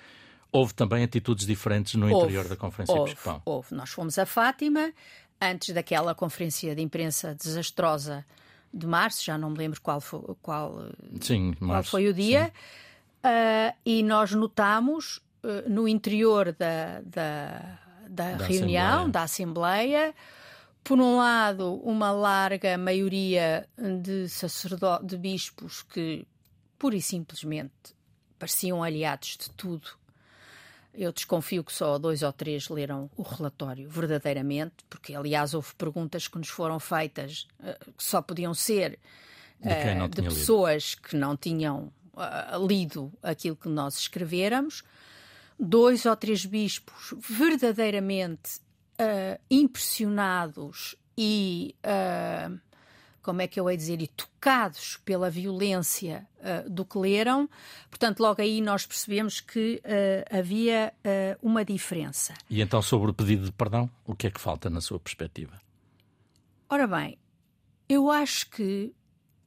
houve 0.52 0.72
também 0.72 1.02
atitudes 1.02 1.46
diferentes 1.46 1.94
no 1.94 2.06
houve, 2.06 2.24
interior 2.24 2.46
da 2.46 2.56
Conferência 2.56 2.94
houve, 2.94 3.12
Episcopal. 3.12 3.42
Houve. 3.44 3.74
Nós 3.74 3.90
fomos 3.90 4.18
a 4.18 4.26
Fátima, 4.26 4.92
antes 5.40 5.74
daquela 5.74 6.14
conferência 6.14 6.72
de 6.74 6.82
imprensa 6.82 7.34
desastrosa 7.34 8.24
de 8.72 8.86
março, 8.86 9.24
já 9.24 9.36
não 9.36 9.50
me 9.50 9.58
lembro 9.58 9.80
qual 9.80 10.00
foi, 10.00 10.20
qual, 10.40 10.90
sim, 11.20 11.52
qual 11.54 11.82
foi 11.82 12.08
o 12.08 12.14
dia, 12.14 12.52
uh, 13.24 13.76
e 13.84 14.02
nós 14.02 14.32
notamos 14.32 15.20
uh, 15.42 15.68
no 15.68 15.88
interior 15.88 16.52
da, 16.52 17.00
da, 17.04 17.78
da, 18.08 18.34
da 18.34 18.44
reunião, 18.44 18.84
Assembleia. 18.84 19.08
da 19.08 19.22
Assembleia. 19.22 20.14
Por 20.82 20.98
um 20.98 21.18
lado, 21.18 21.74
uma 21.84 22.10
larga 22.10 22.78
maioria 22.78 23.68
de 24.02 24.28
sacerdotes, 24.28 25.06
de 25.06 25.16
bispos 25.18 25.82
que, 25.82 26.26
pura 26.78 26.96
e 26.96 27.02
simplesmente, 27.02 27.94
pareciam 28.38 28.82
aliados 28.82 29.36
de 29.36 29.50
tudo. 29.50 29.99
Eu 30.92 31.12
desconfio 31.12 31.62
que 31.62 31.72
só 31.72 31.98
dois 31.98 32.22
ou 32.22 32.32
três 32.32 32.68
leram 32.68 33.10
o 33.16 33.22
relatório 33.22 33.88
verdadeiramente, 33.88 34.84
porque, 34.88 35.14
aliás, 35.14 35.54
houve 35.54 35.72
perguntas 35.76 36.26
que 36.26 36.36
nos 36.36 36.48
foram 36.48 36.80
feitas 36.80 37.46
uh, 37.60 37.92
que 37.92 38.02
só 38.02 38.20
podiam 38.20 38.52
ser 38.52 38.98
uh, 39.60 40.08
de, 40.08 40.22
de 40.22 40.28
pessoas 40.28 40.94
lido. 40.94 41.08
que 41.08 41.16
não 41.16 41.36
tinham 41.36 41.92
uh, 42.14 42.66
lido 42.66 43.12
aquilo 43.22 43.56
que 43.56 43.68
nós 43.68 43.98
escreveramos. 43.98 44.82
Dois 45.58 46.06
ou 46.06 46.16
três 46.16 46.44
bispos 46.44 47.14
verdadeiramente 47.18 48.60
impressionados 49.50 50.94
e 51.16 51.74
como 53.22 53.42
é 53.42 53.46
que 53.46 53.58
eu 53.60 53.68
hei 53.68 53.76
dizer, 53.76 54.00
e 54.00 54.06
tocados 54.06 54.98
pela 55.04 55.30
violência 55.30 56.26
uh, 56.38 56.68
do 56.68 56.84
que 56.84 56.98
leram. 56.98 57.48
Portanto, 57.88 58.20
logo 58.20 58.40
aí 58.40 58.60
nós 58.60 58.86
percebemos 58.86 59.40
que 59.40 59.82
uh, 59.84 60.38
havia 60.38 60.92
uh, 60.98 61.46
uma 61.46 61.64
diferença. 61.64 62.34
E 62.48 62.60
então, 62.60 62.80
sobre 62.80 63.10
o 63.10 63.14
pedido 63.14 63.44
de 63.44 63.52
perdão, 63.52 63.90
o 64.04 64.14
que 64.14 64.26
é 64.26 64.30
que 64.30 64.40
falta 64.40 64.70
na 64.70 64.80
sua 64.80 64.98
perspectiva? 64.98 65.60
Ora 66.68 66.86
bem, 66.86 67.18
eu 67.88 68.10
acho 68.10 68.48
que, 68.50 68.94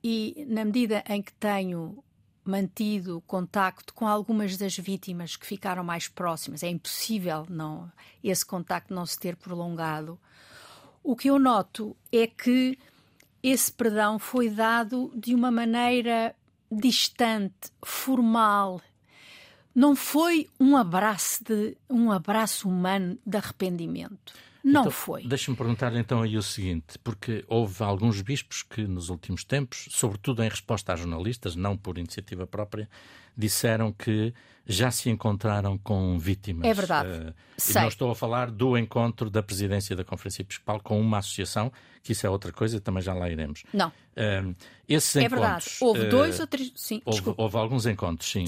e 0.03 0.46
na 0.50 0.65
medida 0.65 1.03
em 1.08 1.22
que 1.22 1.34
tenho 1.34 2.03
mantido 2.46 3.24
contacto 3.25 3.94
com 3.94 4.06
algumas 4.06 4.58
das 4.58 4.75
vítimas 4.77 5.36
que 5.36 5.46
ficaram 5.46 5.84
mais 5.84 6.08
próximas, 6.08 6.62
é 6.62 6.68
impossível 6.68 7.46
não 7.50 7.89
esse 8.24 8.46
contacto 8.46 8.94
não 8.94 9.06
se 9.06 9.18
ter 9.18 9.36
prolongado. 9.36 10.20
O 11.01 11.15
que 11.15 11.30
eu 11.30 11.39
noto 11.39 11.96
é 12.12 12.27
que 12.27 12.77
esse 13.44 13.72
perdão 13.72 14.18
foi 14.18 14.50
dado 14.50 15.12
de 15.14 15.36
uma 15.36 15.52
maneira 15.52 16.34
distante, 16.72 17.72
formal. 17.86 18.82
Não 19.76 19.96
foi 19.96 20.48
um 20.60 20.78
abraço 20.78 21.44
de 21.44 21.76
um 21.90 22.12
abraço 22.12 22.70
humano 22.70 23.18
de 23.26 23.38
arrependimento. 23.38 24.34
Não 24.64 24.82
então, 24.82 24.92
foi. 24.92 25.28
Deixa-me 25.28 25.58
perguntar 25.58 25.94
então 25.94 26.22
aí 26.22 26.38
o 26.38 26.42
seguinte, 26.42 26.98
porque 27.04 27.44
houve 27.50 27.84
alguns 27.84 28.22
bispos 28.22 28.64
que 28.64 28.88
nos 28.88 29.10
últimos 29.10 29.44
tempos, 29.44 29.90
sobretudo 29.92 30.42
em 30.42 30.48
resposta 30.48 30.94
a 30.94 30.96
jornalistas, 30.96 31.54
não 31.54 31.76
por 31.76 31.98
iniciativa 31.98 32.48
própria, 32.48 32.90
disseram 33.38 33.92
que 33.92 34.34
já 34.66 34.90
se 34.92 35.10
encontraram 35.10 35.78
com 35.78 36.18
vítimas. 36.18 36.66
É 36.66 36.74
verdade. 36.74 37.10
Uh, 37.10 37.34
e 37.70 37.74
não 37.74 37.88
estou 37.88 38.12
a 38.12 38.16
falar 38.16 38.50
do 38.50 38.78
encontro 38.78 39.30
da 39.30 39.44
presidência 39.44 39.96
da 39.96 40.04
Conferência 40.04 40.42
Episcopal 40.42 40.80
com 40.80 41.00
uma 41.00 41.18
associação, 41.18 41.72
que 42.02 42.13
isso 42.13 42.25
é 42.25 42.30
outra 42.30 42.52
coisa, 42.52 42.80
também 42.80 43.04
já 43.04 43.13
lá 43.13 43.30
iremos. 43.30 43.63
Não. 43.74 43.90
Uh, 43.90 44.56
esses 44.88 45.16
é 45.18 45.28
verdade. 45.28 45.66
Houve 45.82 46.08
uh, 46.08 46.10
dois 46.10 46.40
ou 46.40 46.48
três. 46.48 46.72
Sim, 46.75 47.02
houve, 47.06 47.34
houve, 47.36 47.58
alguns 47.58 47.86
encontros, 47.86 48.30
sim. 48.30 48.46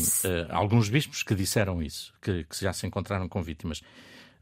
alguns 0.50 0.90
bispos 0.90 1.22
que 1.22 1.36
disseram 1.36 1.82
isso, 1.82 2.14
que, 2.22 2.46
que 2.46 2.62
já 2.62 2.72
se 2.72 2.88
encontraram 2.88 3.28
com 3.28 3.42
vítimas. 3.44 3.82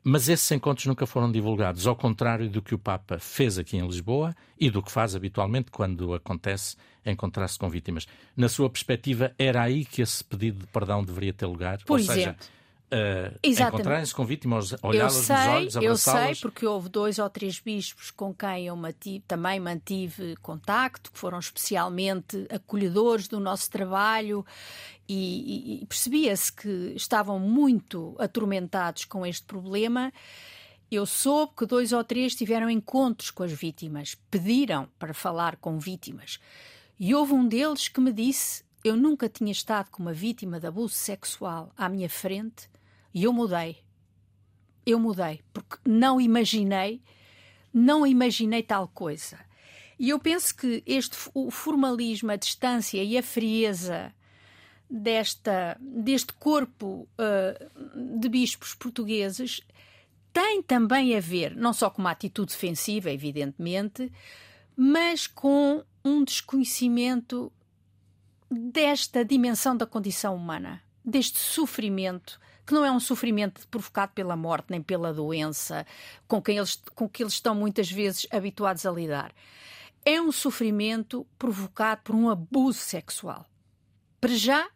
Mas 0.04 0.28
esses 0.28 0.52
encontros 0.52 0.86
nunca 0.86 1.06
foram 1.06 1.32
divulgados, 1.32 1.88
ao 1.88 1.96
contrário 1.96 2.50
do 2.50 2.62
que 2.62 2.76
o 2.76 2.80
Papa 2.80 3.18
fez 3.20 3.58
aqui 3.58 3.78
em 3.78 3.88
Lisboa 3.88 4.36
e 4.60 4.70
do 4.70 4.84
que 4.84 4.92
faz 4.92 5.16
habitualmente 5.16 5.72
quando 5.72 6.14
acontece 6.14 6.76
encontrar-se 7.06 7.58
com 7.58 7.70
vítimas. 7.70 8.06
Na 8.36 8.50
sua 8.50 8.70
perspectiva, 8.70 9.34
era 9.38 9.62
aí 9.62 9.86
que 9.86 10.02
esse 10.02 10.22
pedido 10.22 10.60
de 10.60 10.68
perdão 10.68 11.04
deveria 11.04 11.32
ter 11.32 11.46
lugar? 11.46 11.78
Por 11.86 11.94
Ou 11.94 12.00
exemplo. 12.00 12.16
Seja, 12.16 12.36
Uh, 12.94 13.40
encontrarem-se 13.44 14.14
com 14.14 14.24
vítimas, 14.24 14.76
olhá-las 14.84 15.28
nos 15.28 15.30
olhos, 15.32 15.76
Eu 15.78 15.98
sei, 15.98 16.36
porque 16.40 16.64
houve 16.64 16.90
dois 16.90 17.18
ou 17.18 17.28
três 17.28 17.60
bispos 17.60 18.12
com 18.12 18.32
quem 18.32 18.68
eu 18.68 18.76
mantive, 18.76 19.24
também 19.28 19.60
mantive 19.60 20.36
contacto, 20.44 21.12
que 21.12 21.18
foram 21.18 21.40
especialmente 21.40 22.46
acolhedores 22.52 23.28
do 23.28 23.40
nosso 23.40 23.72
trabalho 23.72 24.46
e, 25.10 25.16
e, 25.16 25.82
e 25.82 25.86
percebia-se 25.88 26.54
que 26.54 26.94
estavam 26.96 27.40
muito 27.40 28.16
atormentados 28.20 29.06
com 29.06 29.26
este 29.26 29.44
problema. 29.44 30.14
Eu 30.92 31.08
soube 31.08 31.54
que 31.58 31.66
dois 31.66 31.94
ou 31.94 32.04
três 32.04 32.36
tiveram 32.36 32.70
encontros 32.70 33.32
com 33.32 33.42
as 33.42 33.52
vítimas, 33.52 34.16
pediram 34.30 34.88
para 35.00 35.16
falar 35.16 35.56
com 35.56 35.80
vítimas. 35.80 36.40
E 37.00 37.16
houve 37.16 37.34
um 37.34 37.48
deles 37.48 37.88
que 37.88 38.00
me 38.00 38.14
disse: 38.14 38.64
Eu 38.84 38.96
nunca 38.96 39.28
tinha 39.28 39.52
estado 39.52 39.90
com 39.90 40.04
uma 40.04 40.14
vítima 40.14 40.60
de 40.60 40.68
abuso 40.68 40.94
sexual 40.94 41.72
à 41.76 41.90
minha 41.90 42.08
frente 42.08 42.72
e 43.14 43.24
eu 43.24 43.34
mudei. 43.34 43.78
Eu 44.86 45.00
mudei, 45.00 45.42
porque 45.54 45.78
não 45.86 46.20
imaginei, 46.20 47.02
não 47.74 48.06
imaginei 48.06 48.64
tal 48.64 48.88
coisa. 48.88 49.40
E 49.98 50.10
eu 50.10 50.20
penso 50.20 50.56
que 50.56 50.84
este 50.86 51.18
o 51.34 51.50
formalismo, 51.50 52.32
a 52.32 52.36
distância 52.36 53.02
e 53.02 53.18
a 53.18 53.24
frieza 53.24 54.14
desta, 54.90 55.78
deste 55.80 56.34
corpo 56.34 57.08
uh, 57.18 58.20
de 58.20 58.28
bispos 58.28 58.74
portugueses 58.74 59.62
tem 60.34 60.62
também 60.64 61.16
a 61.16 61.20
ver, 61.20 61.56
não 61.56 61.72
só 61.72 61.90
com 61.90 62.02
uma 62.02 62.12
atitude 62.12 62.52
defensiva, 62.52 63.12
evidentemente, 63.12 64.12
mas 64.76 65.28
com 65.28 65.84
um 66.04 66.24
desconhecimento 66.24 67.54
desta 68.50 69.24
dimensão 69.24 69.78
da 69.78 69.86
condição 69.86 70.36
humana, 70.36 70.82
deste 71.06 71.38
sofrimento 71.38 72.40
que 72.66 72.74
não 72.74 72.86
é 72.86 72.92
um 72.92 73.00
sofrimento 73.00 73.68
provocado 73.68 74.14
pela 74.14 74.36
morte 74.36 74.68
nem 74.70 74.82
pela 74.82 75.14
doença 75.14 75.86
com, 76.28 76.42
quem 76.42 76.58
eles, 76.58 76.82
com 76.96 77.08
que 77.10 77.24
eles 77.24 77.34
estão 77.34 77.54
muitas 77.54 77.92
vezes 77.92 78.26
habituados 78.32 78.86
a 78.86 78.92
lidar. 78.92 79.34
É 80.06 80.22
um 80.22 80.32
sofrimento 80.32 81.26
provocado 81.38 82.02
por 82.04 82.16
um 82.16 82.30
abuso 82.30 82.80
sexual. 82.80 83.46
Para 84.20 84.36
já. 84.36 84.68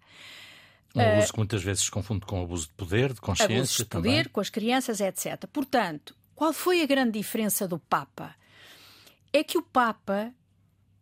Um 0.95 1.01
abuso 1.01 1.27
uh, 1.27 1.31
que 1.31 1.39
muitas 1.39 1.63
vezes 1.63 1.83
se 1.83 1.91
confunde 1.91 2.25
com 2.25 2.41
abuso 2.41 2.67
de 2.67 2.73
poder, 2.73 3.13
de 3.13 3.21
consciência 3.21 3.55
abuso 3.55 3.77
de 3.77 3.85
também. 3.85 4.11
poder, 4.11 4.29
com 4.29 4.39
as 4.39 4.49
crianças, 4.49 4.99
etc. 4.99 5.45
Portanto, 5.51 6.15
qual 6.35 6.53
foi 6.53 6.81
a 6.81 6.85
grande 6.85 7.19
diferença 7.19 7.67
do 7.67 7.79
Papa? 7.79 8.35
É 9.31 9.43
que 9.43 9.57
o 9.57 9.61
Papa 9.61 10.33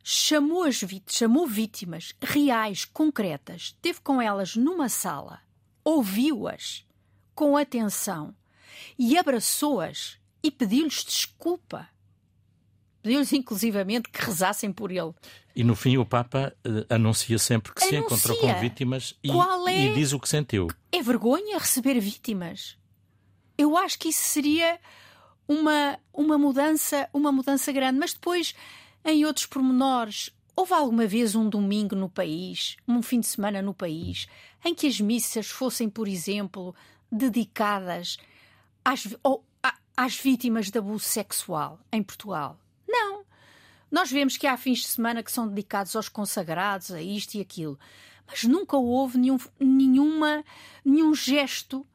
chamou, 0.04 0.64
as 0.64 0.84
chamou 1.08 1.48
vítimas 1.48 2.14
reais, 2.22 2.86
concretas, 2.86 3.76
teve 3.82 4.02
com 4.02 4.22
elas 4.22 4.56
numa 4.56 4.90
sala 4.90 5.45
ouviu-as 5.86 6.84
com 7.36 7.56
atenção 7.56 8.36
e 8.98 9.18
abraçou-as 9.18 10.18
e 10.44 10.50
pediu-lhes 10.50 11.06
desculpa. 11.06 11.88
Pediu-lhes 13.02 13.32
inclusivamente 13.34 14.10
que 14.10 14.26
rezassem 14.26 14.74
por 14.74 14.92
ele. 14.92 15.14
E 15.56 15.64
no 15.64 15.76
fim 15.76 15.98
o 15.98 16.06
Papa 16.06 16.56
uh, 16.66 16.94
anuncia 16.94 17.38
sempre 17.38 17.72
que 17.72 17.84
anuncia. 17.84 18.00
se 18.00 18.06
encontrou 18.06 18.38
com 18.38 18.60
vítimas 18.60 19.14
e, 19.24 19.30
é... 19.30 19.86
e 19.86 19.94
diz 19.94 20.12
o 20.12 20.20
que 20.20 20.28
sentiu. 20.28 20.68
É 20.92 21.02
vergonha 21.04 21.60
receber 21.60 22.00
vítimas. 22.00 22.78
Eu 23.58 23.78
acho 23.78 24.00
que 24.00 24.10
isso 24.10 24.24
seria 24.24 24.80
uma, 25.48 26.00
uma 26.12 26.38
mudança, 26.38 27.08
uma 27.14 27.32
mudança 27.32 27.72
grande, 27.72 28.00
mas 28.00 28.14
depois 28.14 28.56
em 29.06 29.24
outros 29.24 29.46
pormenores, 29.46 30.32
Houve 30.56 30.74
alguma 30.74 31.06
vez 31.06 31.36
um 31.36 31.50
domingo 31.50 31.96
no 31.96 32.10
país, 32.10 32.78
um 32.88 33.02
fim 33.02 33.20
de 33.20 33.26
semana 33.26 33.62
no 33.62 33.74
país, 33.74 34.28
em 34.64 34.74
que 34.74 34.88
as 34.88 35.02
missas 35.02 35.48
fossem, 35.48 35.90
por 35.90 36.08
exemplo, 36.08 36.74
dedicadas 37.12 38.18
às, 38.84 39.06
ou, 39.22 39.44
às 39.98 40.16
vítimas 40.16 40.72
de 40.72 40.80
abuso 40.80 41.04
sexual 41.04 41.80
em 41.92 42.02
Portugal? 42.02 42.58
Não. 42.88 43.26
Nós 43.92 44.10
vemos 44.10 44.38
que 44.38 44.48
há 44.48 44.56
fins 44.56 44.80
de 44.80 44.88
semana 44.88 45.22
que 45.22 45.32
são 45.32 45.46
dedicados 45.48 45.94
aos 45.96 46.08
consagrados, 46.08 46.92
a 46.92 47.02
isto 47.02 47.36
e 47.36 47.42
aquilo, 47.42 47.78
mas 48.26 48.46
nunca 48.46 48.78
houve 48.78 49.18
nenhum, 49.18 49.38
nenhuma, 49.60 50.44
nenhum 50.86 51.14
gesto 51.14 51.86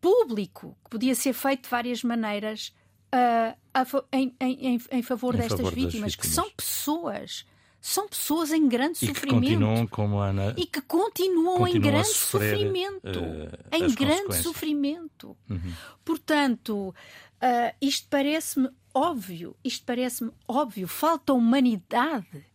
público 0.00 0.76
que 0.84 0.90
podia 0.90 1.14
ser 1.14 1.34
feito 1.34 1.64
de 1.64 1.68
várias 1.68 2.02
maneiras 2.02 2.74
uh, 3.14 3.56
a, 3.74 3.86
em, 4.12 4.34
em, 4.40 4.80
em, 4.90 5.02
favor 5.02 5.34
em 5.34 5.38
destas 5.38 5.58
favor 5.58 5.74
vítimas, 5.74 5.92
vítimas, 5.92 6.16
que 6.16 6.26
são 6.26 6.50
pessoas 6.50 7.46
são 7.86 8.08
pessoas 8.08 8.50
em 8.50 8.66
grande 8.66 8.92
e 9.02 9.08
sofrimento. 9.08 9.42
Que 9.42 9.52
continuam, 9.52 9.86
como 9.86 10.18
a 10.18 10.28
Ana, 10.28 10.54
e 10.56 10.64
que 10.64 10.80
continuam, 10.80 11.58
continuam 11.58 11.68
em 11.68 11.78
grande 11.78 12.08
sofrer, 12.08 12.56
sofrimento. 12.56 13.20
Uh, 13.20 13.76
em 13.76 13.94
grande 13.94 14.36
sofrimento. 14.36 15.36
Uhum. 15.50 15.72
Portanto, 16.02 16.88
uh, 16.88 17.76
isto 17.82 18.08
parece-me 18.08 18.70
óbvio. 18.94 19.54
Isto 19.62 19.84
parece-me 19.84 20.32
óbvio. 20.48 20.88
Falta 20.88 21.34
humanidade. 21.34 22.46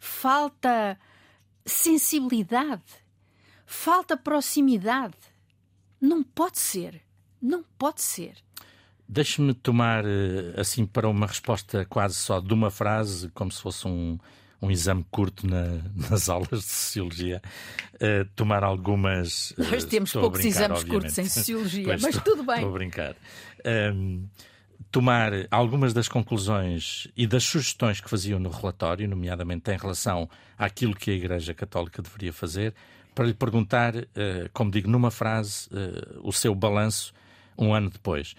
Falta 0.00 0.98
sensibilidade. 1.64 2.82
Falta 3.64 4.16
proximidade. 4.16 5.14
Não 6.00 6.24
pode 6.24 6.58
ser. 6.58 7.00
Não 7.40 7.62
pode 7.78 8.02
ser. 8.02 8.34
Deixe-me 9.08 9.54
tomar, 9.54 10.04
eh, 10.04 10.60
assim, 10.60 10.84
para 10.84 11.08
uma 11.08 11.28
resposta 11.28 11.84
quase 11.84 12.16
só 12.16 12.40
de 12.40 12.52
uma 12.52 12.70
frase, 12.70 13.30
como 13.30 13.52
se 13.52 13.62
fosse 13.62 13.86
um, 13.86 14.18
um 14.60 14.70
exame 14.70 15.04
curto 15.10 15.46
na, 15.46 15.80
nas 16.10 16.28
aulas 16.28 16.48
de 16.48 16.62
Sociologia, 16.62 17.42
uh, 17.94 18.24
tomar 18.34 18.64
algumas. 18.64 19.52
Uh, 19.52 19.70
Nós 19.70 19.84
temos 19.84 20.12
poucos 20.12 20.40
brincar, 20.40 20.48
exames 20.48 20.80
obviamente. 20.80 21.02
curtos 21.02 21.18
em 21.18 21.28
Sociologia, 21.28 21.84
pois 21.84 22.02
mas 22.02 22.16
estou, 22.16 22.34
tudo 22.34 22.46
bem. 22.46 22.56
Estou 22.56 22.70
a 22.70 22.72
brincar. 22.72 23.16
Um, 23.94 24.28
tomar 24.90 25.32
algumas 25.50 25.92
das 25.92 26.08
conclusões 26.08 27.08
e 27.16 27.26
das 27.26 27.44
sugestões 27.44 28.00
que 28.00 28.08
faziam 28.08 28.38
no 28.38 28.50
relatório, 28.50 29.08
nomeadamente 29.08 29.70
em 29.70 29.76
relação 29.76 30.28
àquilo 30.56 30.94
que 30.94 31.10
a 31.10 31.14
Igreja 31.14 31.52
Católica 31.54 32.00
deveria 32.00 32.32
fazer, 32.32 32.74
para 33.14 33.26
lhe 33.26 33.34
perguntar, 33.34 33.94
uh, 33.96 34.06
como 34.52 34.70
digo 34.70 34.88
numa 34.88 35.10
frase, 35.10 35.68
o 36.22 36.32
seu 36.32 36.54
balanço 36.54 37.12
um 37.58 37.74
ano 37.74 37.90
depois. 37.90 38.34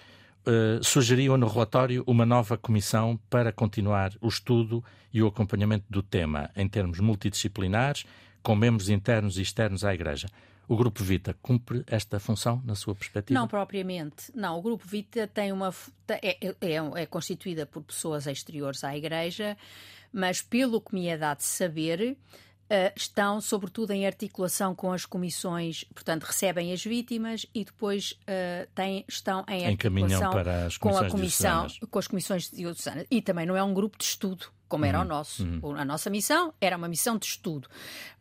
Uh, 0.50 0.84
sugeriam 0.84 1.38
no 1.38 1.48
relatório 1.48 2.04
uma 2.08 2.26
nova 2.26 2.58
comissão 2.58 3.20
para 3.30 3.52
continuar 3.52 4.14
o 4.20 4.28
estudo 4.28 4.84
e 5.14 5.22
o 5.22 5.28
acompanhamento 5.28 5.86
do 5.88 6.02
tema 6.02 6.50
em 6.56 6.68
termos 6.68 7.00
multidisciplinares, 7.00 8.04
com 8.42 8.56
membros 8.56 8.90
internos 8.90 9.38
e 9.38 9.44
externos 9.44 9.86
à 9.86 9.94
Igreja. 9.94 10.28
O 10.68 10.76
Grupo 10.76 11.04
Vita 11.04 11.36
cumpre 11.40 11.84
esta 11.86 12.20
função, 12.20 12.64
na 12.66 12.74
sua 12.74 12.96
perspectiva? 12.96 13.40
Não 13.40 13.48
propriamente. 13.48 14.32
Não, 14.34 14.58
o 14.58 14.62
Grupo 14.62 14.88
Vita 14.88 15.28
tem 15.28 15.52
uma 15.52 15.72
é, 16.08 16.38
é, 16.42 16.56
é, 16.62 17.02
é 17.02 17.06
constituída 17.06 17.68
por 17.68 17.84
pessoas 17.84 18.26
exteriores 18.26 18.84
à 18.84 18.98
Igreja, 18.98 19.56
mas 20.12 20.42
pelo 20.42 20.82
que 20.82 20.96
me 20.96 21.08
é 21.08 21.18
dado 21.18 21.42
saber, 21.42 22.18
Uh, 22.70 22.94
estão, 22.96 23.42
sobretudo, 23.42 23.92
em 23.92 24.06
articulação 24.06 24.76
com 24.76 24.94
as 24.94 25.04
comissões, 25.04 25.86
portanto, 25.92 26.24
recebem 26.24 26.72
as 26.72 26.84
vítimas 26.84 27.44
e 27.54 27.66
depois 27.66 28.12
uh, 28.12 28.70
têm, 28.76 29.04
estão 29.08 29.44
em 29.48 29.66
articulação 29.66 30.32
com 30.80 30.96
a 30.96 31.10
comissão, 31.10 31.68
com 31.90 31.98
as 31.98 32.08
comissões 32.08 32.52
diocesanas. 32.52 33.08
E 33.10 33.24
também 33.24 33.48
não 33.48 33.58
é 33.58 33.64
um 33.64 33.74
grupo 33.74 33.98
de 33.98 34.04
estudo, 34.04 34.52
como 34.68 34.86
era 34.86 35.00
uhum. 35.00 35.06
o 35.06 35.08
nosso. 35.08 35.44
Uhum. 35.44 35.76
A 35.76 35.84
nossa 35.84 36.12
missão 36.12 36.54
era 36.62 36.78
uma 36.78 36.88
missão 36.88 37.18
de 37.18 37.26
estudo. 37.26 37.68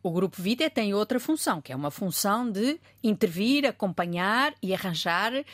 O 0.01 0.09
Grupo 0.09 0.41
Vita 0.41 0.67
tem 0.67 0.95
outra 0.95 1.19
função, 1.19 1.61
que 1.61 1.71
é 1.71 1.75
uma 1.75 1.91
função 1.91 2.49
de 2.49 2.79
intervir, 3.03 3.67
acompanhar 3.67 4.55
e 4.63 4.73
arranjar 4.73 5.31
uh, 5.31 5.45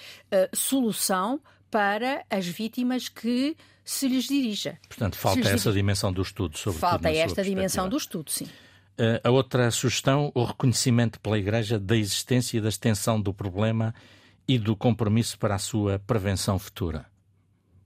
solução 0.56 1.42
para 1.70 2.26
as 2.30 2.48
vítimas 2.48 3.10
que 3.10 3.58
se 3.84 4.08
lhes 4.08 4.24
dirija. 4.24 4.80
Portanto, 4.88 5.18
falta 5.18 5.50
essa 5.50 5.72
dimensão 5.72 6.14
do 6.14 6.22
estudo, 6.22 6.58
sobretudo. 6.58 6.80
Falta 6.80 7.10
esta 7.10 7.44
dimensão 7.44 7.90
do 7.90 7.98
estudo, 7.98 8.32
sim. 8.32 8.48
Eh, 8.98 9.22
a 9.24 9.30
outra 9.30 9.70
sugestão, 9.72 10.32
o 10.34 10.44
reconhecimento 10.44 11.20
pela 11.20 11.38
Igreja 11.38 11.78
da 11.78 11.98
existência 11.98 12.58
e 12.58 12.62
da 12.62 12.70
extensão 12.70 13.20
do 13.20 13.34
problema 13.34 13.94
e 14.48 14.58
do 14.58 14.76
compromisso 14.76 15.38
para 15.38 15.56
a 15.56 15.60
sua 15.60 16.00
prevenção 16.00 16.58
futura. 16.58 17.06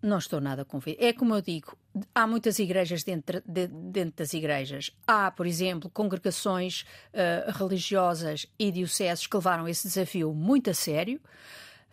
Não 0.02 0.18
estou 0.18 0.40
nada 0.40 0.64
convicta. 0.64 1.04
É 1.04 1.12
como 1.12 1.36
eu 1.36 1.42
digo, 1.42 1.76
há 2.16 2.26
muitas 2.26 2.58
igrejas 2.60 3.04
dentro, 3.04 3.42
de, 3.46 3.68
dentro 3.68 4.18
das 4.18 4.34
igrejas. 4.34 4.92
Há, 5.06 5.30
por 5.30 5.46
exemplo, 5.46 5.90
congregações 5.90 6.86
uh, 7.14 7.52
religiosas 7.52 8.46
e 8.58 8.72
dioceses 8.72 9.28
que 9.28 9.36
levaram 9.36 9.68
esse 9.68 9.88
desafio 9.88 10.34
muito 10.34 10.70
a 10.70 10.74
sério. 10.74 11.20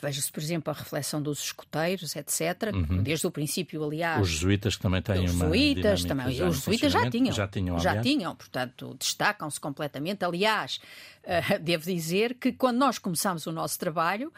Veja-se, 0.01 0.31
por 0.31 0.43
exemplo, 0.43 0.71
a 0.71 0.75
reflexão 0.75 1.23
dos 1.23 1.41
escuteiros, 1.41 2.15
etc. 2.15 2.75
Uhum. 2.75 3.03
Desde 3.03 3.27
o 3.27 3.31
princípio, 3.31 3.83
aliás. 3.83 4.21
Os 4.21 4.29
jesuítas 4.29 4.77
também 4.77 5.01
têm 5.01 5.25
os 5.25 5.33
uma. 5.33 5.45
Jesuítas 5.47 6.05
também. 6.05 6.27
Os 6.27 6.57
jesuítas 6.57 6.93
já 6.93 7.11
tinham. 7.11 7.33
Já 7.33 7.49
tinham, 7.49 7.79
já 7.79 8.01
tinham 8.03 8.37
portanto, 8.37 8.95
destacam-se 8.99 9.59
completamente. 9.59 10.25
Aliás, 10.25 10.81
uh, 11.25 11.59
devo 11.61 11.85
dizer 11.85 12.35
que 12.35 12.53
quando 12.53 12.77
nós 12.77 12.99
começámos 12.99 13.47
o 13.47 13.53
nosso 13.53 13.79
trabalho, 13.79 14.33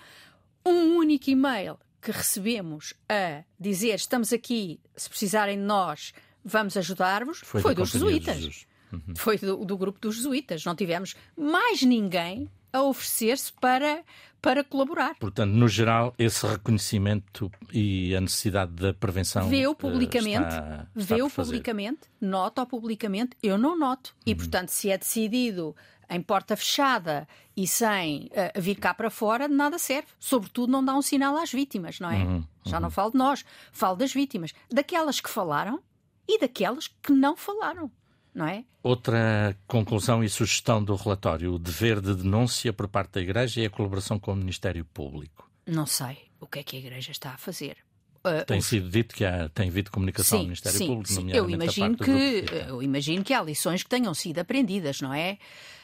um 0.65 0.97
único 0.97 1.29
e-mail 1.31 1.77
que 2.01 2.13
recebemos 2.13 2.95
a 3.09 3.43
dizer 3.59 3.95
estamos 3.97 4.33
aqui, 4.33 4.81
se 4.97 5.09
precisarem 5.09 5.59
de 5.59 5.65
nós, 5.65 6.13
vamos 6.45 6.77
ajudar-vos, 6.77 7.41
foi, 7.41 7.61
foi 7.61 7.75
dos 7.75 7.91
jesuítas. 7.91 8.67
Uhum. 8.93 9.15
Foi 9.17 9.37
do, 9.37 9.65
do 9.65 9.77
grupo 9.77 9.99
dos 10.01 10.17
jesuítas. 10.17 10.65
Não 10.65 10.75
tivemos 10.75 11.15
mais 11.37 11.83
ninguém 11.83 12.49
a 12.73 12.83
oferecer-se 12.83 13.53
para, 13.53 14.03
para 14.41 14.63
colaborar. 14.63 15.15
Portanto, 15.19 15.53
no 15.53 15.69
geral, 15.69 16.15
esse 16.19 16.47
reconhecimento 16.47 17.51
e 17.73 18.15
a 18.15 18.21
necessididade 18.21 18.73
da 18.73 18.95
prevenção. 18.95 19.49
Vê-o 19.49 19.75
publicamente, 19.75 20.49
está, 20.49 20.87
está 20.97 21.15
vê-o 21.15 21.31
publicamente, 21.31 22.01
nota-o 22.21 22.67
publicamente, 22.67 23.37
eu 23.43 23.59
não 23.59 23.79
noto. 23.79 24.15
E, 24.25 24.31
uhum. 24.31 24.37
portanto, 24.37 24.69
se 24.69 24.91
é 24.91 24.99
decidido 24.99 25.75
em 26.11 26.23
porta 26.23 26.57
fechada 26.57 27.29
e 27.57 27.67
sem 27.67 28.31
uh, 28.31 28.61
vir 28.61 28.77
cá 28.77 28.95
para 28.95 29.11
fora, 29.11 29.49
de 29.49 29.55
nada 29.55 29.79
serve. 29.79 30.09
Sobretudo, 30.19 30.73
não 30.73 30.85
dá 30.85 30.95
um 30.95 31.03
sinal 31.03 31.37
às 31.37 31.53
vítimas, 31.53 32.01
não 32.01 32.11
é? 32.11 32.25
Uhum. 32.25 32.45
Já 32.65 32.81
não 32.81 32.91
falo 32.91 33.11
de 33.11 33.19
nós, 33.19 33.45
falo 33.73 33.97
das 33.97 34.13
vítimas, 34.13 34.55
daquelas 34.71 35.21
que 35.21 35.29
falaram 35.29 35.83
e 36.27 36.39
daquelas 36.39 36.89
que 36.89 37.13
não 37.13 37.37
falaram 37.37 37.91
não 38.35 38.47
é? 38.47 38.65
Outra 38.83 39.57
conclusão 39.67 40.23
e 40.23 40.29
sugestão 40.29 40.83
do 40.83 40.95
relatório: 40.95 41.55
o 41.55 41.59
dever 41.59 42.01
de 42.01 42.15
denúncia 42.15 42.73
por 42.73 42.89
parte 42.89 43.13
da 43.13 43.21
Igreja 43.21 43.61
e 43.61 43.67
a 43.67 43.71
colaboração 43.71 44.19
com 44.19 44.33
o 44.33 44.37
Ministério 44.37 44.85
Público. 44.85 45.51
Não 45.67 45.87
sei 45.87 46.19
o 46.41 46.47
que 46.47 46.61
é 46.61 46.63
que 46.63 46.77
a 46.77 46.79
Igreja 46.79 47.11
está 47.11 47.31
a 47.31 47.39
fazer. 47.39 47.77
Uh, 48.19 48.45
tem 48.47 48.59
os... 48.59 48.67
sido 48.67 48.89
dito 48.89 49.15
que 49.15 49.25
há, 49.25 49.49
tem 49.49 49.69
havido 49.69 49.91
comunicação 49.91 50.39
sim, 50.39 50.43
ao 50.43 50.45
Ministério 50.45 50.79
sim, 50.79 50.87
Público, 50.87 51.13
sim. 51.13 51.31
Eu 51.31 51.49
imagino 51.49 51.97
que 51.97 52.45
eu 52.69 52.83
imagino 52.83 53.25
que 53.25 53.33
há 53.33 53.43
lições 53.43 53.83
que 53.83 53.89
tenham 53.89 54.13
sido 54.15 54.39
aprendidas, 54.39 55.01
não 55.01 55.15
é? 55.15 55.39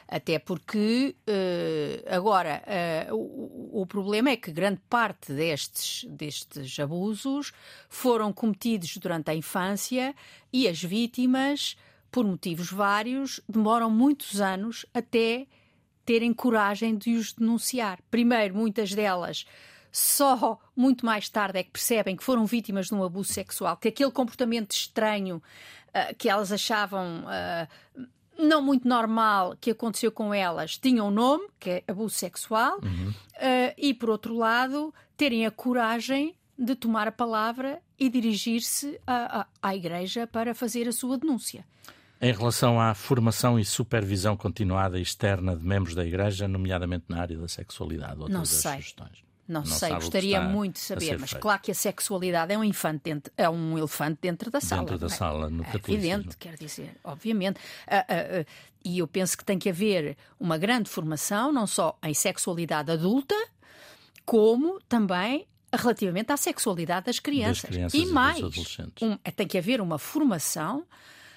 Até 0.06 0.38
porque 0.38 1.16
uh, 1.26 2.14
agora 2.14 2.62
uh, 3.10 3.14
o, 3.14 3.82
o, 3.82 3.86
problema 3.86 4.30
é 4.30 4.36
que 4.36 4.52
grande 4.52 4.80
parte 4.88 5.32
destes, 5.32 6.04
destes 6.10 6.78
abusos 6.78 7.52
foram 7.88 8.30
cometidos 8.32 8.96
durante 8.98 9.30
a 9.30 9.34
infância 9.34 10.14
e 10.52 10.68
as 10.68 10.82
vítimas 10.82 11.76
por 12.14 12.24
motivos 12.24 12.70
vários, 12.70 13.40
demoram 13.48 13.90
muitos 13.90 14.40
anos 14.40 14.86
até 14.94 15.48
terem 16.06 16.32
coragem 16.32 16.96
de 16.96 17.16
os 17.16 17.32
denunciar. 17.32 17.98
Primeiro, 18.08 18.54
muitas 18.54 18.94
delas 18.94 19.44
só 19.90 20.60
muito 20.76 21.04
mais 21.04 21.28
tarde 21.28 21.58
é 21.58 21.64
que 21.64 21.72
percebem 21.72 22.14
que 22.14 22.22
foram 22.22 22.46
vítimas 22.46 22.86
de 22.86 22.94
um 22.94 23.02
abuso 23.02 23.32
sexual, 23.32 23.76
que 23.76 23.88
aquele 23.88 24.12
comportamento 24.12 24.70
estranho 24.70 25.42
uh, 25.88 26.14
que 26.16 26.28
elas 26.28 26.52
achavam 26.52 27.24
uh, 27.24 28.06
não 28.38 28.62
muito 28.62 28.86
normal 28.86 29.56
que 29.60 29.72
aconteceu 29.72 30.12
com 30.12 30.32
elas 30.32 30.78
tinha 30.78 31.02
um 31.02 31.10
nome, 31.10 31.48
que 31.58 31.70
é 31.70 31.84
abuso 31.88 32.14
sexual, 32.14 32.78
uhum. 32.80 33.10
uh, 33.10 33.74
e 33.76 33.92
por 33.92 34.08
outro 34.08 34.36
lado, 34.36 34.94
terem 35.16 35.46
a 35.46 35.50
coragem 35.50 36.36
de 36.56 36.76
tomar 36.76 37.08
a 37.08 37.12
palavra 37.12 37.82
e 37.98 38.08
dirigir-se 38.08 39.00
à 39.60 39.74
igreja 39.74 40.28
para 40.28 40.54
fazer 40.54 40.86
a 40.86 40.92
sua 40.92 41.18
denúncia. 41.18 41.66
Em 42.24 42.32
relação 42.32 42.80
à 42.80 42.94
formação 42.94 43.58
e 43.58 43.64
supervisão 43.66 44.34
continuada 44.34 44.98
externa 44.98 45.54
de 45.54 45.62
membros 45.62 45.94
da 45.94 46.06
Igreja, 46.06 46.48
nomeadamente 46.48 47.04
na 47.06 47.20
área 47.20 47.36
da 47.36 47.46
sexualidade, 47.46 48.18
não 48.30 48.46
sei. 48.46 48.82
Não, 49.46 49.60
não 49.60 49.66
sei, 49.66 49.90
gostaria 49.90 50.40
muito 50.40 50.76
de 50.76 50.80
saber, 50.80 51.18
mas 51.18 51.30
feito. 51.30 51.42
claro 51.42 51.60
que 51.60 51.70
a 51.70 51.74
sexualidade 51.74 52.50
é 52.50 52.56
um, 52.56 52.64
infante 52.64 53.02
dentro, 53.04 53.30
é 53.36 53.46
um 53.50 53.76
elefante 53.76 54.20
dentro 54.22 54.50
da 54.50 54.58
sala. 54.58 54.84
Dentro 54.84 54.98
da 54.98 55.06
é? 55.06 55.10
sala, 55.10 55.50
no 55.50 55.62
é 55.64 55.74
evidente, 55.74 56.34
quer 56.38 56.56
dizer, 56.56 56.96
obviamente. 57.04 57.58
Uh, 57.86 58.38
uh, 58.38 58.40
uh, 58.40 58.46
e 58.82 59.00
eu 59.00 59.06
penso 59.06 59.36
que 59.36 59.44
tem 59.44 59.58
que 59.58 59.68
haver 59.68 60.16
uma 60.40 60.56
grande 60.56 60.88
formação, 60.88 61.52
não 61.52 61.66
só 61.66 61.98
em 62.02 62.14
sexualidade 62.14 62.90
adulta, 62.90 63.36
como 64.24 64.80
também 64.88 65.46
relativamente 65.70 66.32
à 66.32 66.38
sexualidade 66.38 67.04
das 67.04 67.18
crianças. 67.18 67.64
Das 67.64 67.70
crianças 67.70 68.00
e, 68.00 68.02
e 68.02 68.06
mais, 68.06 68.40
um, 69.02 69.16
tem 69.36 69.46
que 69.46 69.58
haver 69.58 69.78
uma 69.82 69.98
formação 69.98 70.86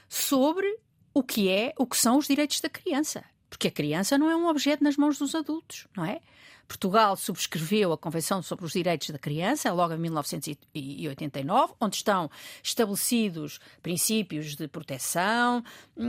sobre 0.08 0.80
o 1.14 1.24
que 1.24 1.50
é, 1.50 1.74
o 1.78 1.86
que 1.86 1.98
são 1.98 2.18
os 2.18 2.28
direitos 2.28 2.62
da 2.62 2.70
criança. 2.70 3.24
Porque 3.50 3.68
a 3.70 3.72
criança 3.72 4.18
não 4.18 4.30
é 4.30 4.36
um 4.36 4.48
objeto 4.48 4.84
nas 4.84 4.98
mãos 4.98 5.18
dos 5.18 5.34
adultos, 5.34 5.88
não 5.96 6.06
é? 6.06 6.20
Portugal 6.68 7.16
subscreveu 7.16 7.94
a 7.94 7.98
Convenção 7.98 8.42
sobre 8.44 8.66
os 8.66 8.74
Direitos 8.74 9.10
da 9.10 9.18
Criança, 9.18 9.72
logo 9.72 9.94
em 9.94 9.98
1989, 9.98 11.74
onde 11.80 11.96
estão 11.96 12.30
estabelecidos 12.62 13.60
princípios 13.82 14.54
de 14.56 14.68
proteção, 14.68 15.64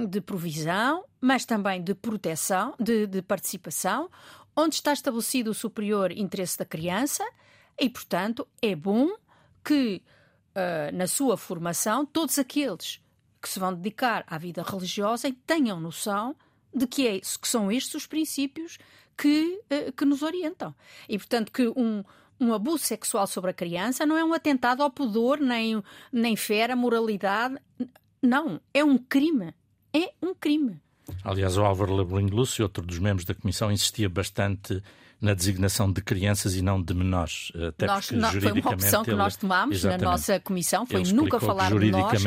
de 0.08 0.20
provisão, 0.20 1.04
mas 1.20 1.44
também 1.44 1.82
de 1.82 1.94
proteção, 1.94 2.74
de, 2.78 3.06
de 3.06 3.22
participação, 3.22 4.10
onde 4.56 4.74
está 4.74 4.92
estabelecido 4.92 5.52
o 5.52 5.54
superior 5.54 6.10
interesse 6.10 6.58
da 6.58 6.64
criança 6.64 7.24
e, 7.80 7.88
portanto, 7.88 8.46
é 8.60 8.74
bom 8.74 9.08
que, 9.64 10.02
uh, 10.56 10.94
na 10.94 11.06
sua 11.06 11.36
formação, 11.36 12.04
todos 12.04 12.36
aqueles 12.36 13.00
que 13.40 13.48
se 13.48 13.58
vão 13.58 13.74
dedicar 13.74 14.24
à 14.26 14.38
vida 14.38 14.62
religiosa 14.62 15.32
tenham 15.46 15.80
noção 15.80 16.34
de 16.74 16.86
que, 16.86 17.06
é, 17.06 17.20
que 17.20 17.48
são 17.48 17.70
estes 17.70 17.94
os 17.94 18.06
princípios 18.06 18.78
que, 19.16 19.60
uh, 19.72 19.92
que 19.92 20.04
nos 20.04 20.22
orientam. 20.22 20.74
E, 21.08 21.18
portanto, 21.18 21.50
que 21.50 21.68
um, 21.68 22.04
um 22.40 22.52
abuso 22.52 22.84
sexual 22.84 23.26
sobre 23.26 23.50
a 23.50 23.54
criança 23.54 24.06
não 24.06 24.16
é 24.16 24.24
um 24.24 24.32
atentado 24.32 24.82
ao 24.82 24.90
pudor, 24.90 25.40
nem, 25.40 25.82
nem 26.12 26.36
fera 26.36 26.76
moralidade. 26.76 27.56
Não, 28.22 28.60
é 28.72 28.84
um 28.84 28.96
crime. 28.96 29.54
É 29.92 30.12
um 30.22 30.34
crime. 30.34 30.80
Aliás, 31.24 31.56
o 31.56 31.64
Álvaro 31.64 31.94
Labeling 31.94 32.28
Lúcio, 32.28 32.62
outro 32.62 32.84
dos 32.84 32.98
membros 32.98 33.24
da 33.24 33.34
Comissão, 33.34 33.72
insistia 33.72 34.08
bastante 34.08 34.82
na 35.20 35.34
designação 35.34 35.90
de 35.90 36.00
crianças 36.00 36.54
e 36.54 36.62
não 36.62 36.80
de 36.80 36.94
menores. 36.94 37.50
Até 37.68 37.86
nós, 37.86 38.06
porque, 38.06 38.20
não, 38.20 38.30
foi 38.30 38.52
uma 38.52 38.70
opção 38.70 39.02
que 39.02 39.12
nós 39.12 39.36
tomámos 39.36 39.82
na 39.82 39.98
nossa 39.98 40.38
comissão, 40.38 40.86
foi 40.86 41.02
nunca 41.04 41.40
falar 41.40 41.70
de 41.76 41.90
nós. 41.90 42.22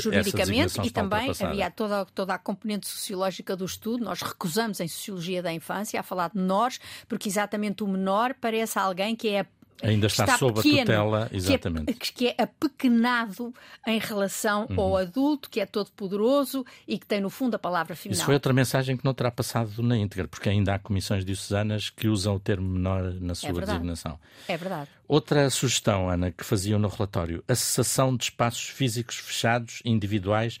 Juridicamente, 0.00 0.80
e 0.84 0.90
também 0.90 1.30
havia 1.40 1.70
toda, 1.70 2.04
toda 2.06 2.34
a 2.34 2.38
componente 2.38 2.88
sociológica 2.88 3.56
do 3.56 3.64
estudo. 3.64 4.04
Nós 4.04 4.22
recusamos 4.22 4.80
em 4.80 4.88
Sociologia 4.88 5.42
da 5.42 5.52
Infância 5.52 6.00
a 6.00 6.02
falar 6.02 6.30
de 6.30 6.36
menores, 6.36 6.80
porque 7.08 7.28
exatamente 7.28 7.84
o 7.84 7.88
menor 7.88 8.34
parece 8.40 8.78
alguém 8.78 9.14
que 9.14 9.28
é 9.28 9.46
Ainda 9.82 10.06
está, 10.06 10.24
está 10.24 10.38
sob 10.38 10.62
pequeno, 10.62 10.80
a 10.80 10.84
tutela, 10.84 11.28
exatamente. 11.32 11.94
Que 11.94 12.28
é, 12.28 12.32
que 12.34 12.40
é 12.40 12.42
apequenado 12.42 13.52
em 13.86 13.98
relação 13.98 14.66
uhum. 14.70 14.80
ao 14.80 14.96
adulto, 14.96 15.50
que 15.50 15.60
é 15.60 15.66
todo 15.66 15.90
poderoso 15.92 16.64
e 16.88 16.98
que 16.98 17.06
tem, 17.06 17.20
no 17.20 17.28
fundo, 17.28 17.56
a 17.56 17.58
palavra 17.58 17.94
final. 17.94 18.14
Isso 18.14 18.24
foi 18.24 18.34
outra 18.34 18.52
mensagem 18.52 18.96
que 18.96 19.04
não 19.04 19.12
terá 19.12 19.30
passado 19.30 19.82
na 19.82 19.96
íntegra, 19.96 20.26
porque 20.26 20.48
ainda 20.48 20.74
há 20.74 20.78
comissões 20.78 21.24
diocesanas 21.24 21.90
que 21.90 22.08
usam 22.08 22.36
o 22.36 22.40
termo 22.40 22.68
menor 22.68 23.12
na 23.20 23.34
sua 23.34 23.50
é 23.50 23.52
designação. 23.52 24.18
É 24.48 24.56
verdade. 24.56 24.88
Outra 25.06 25.48
sugestão, 25.50 26.08
Ana, 26.08 26.32
que 26.32 26.44
faziam 26.44 26.78
no 26.78 26.88
relatório, 26.88 27.44
a 27.46 27.54
cessação 27.54 28.16
de 28.16 28.24
espaços 28.24 28.68
físicos 28.68 29.16
fechados, 29.16 29.80
individuais, 29.84 30.58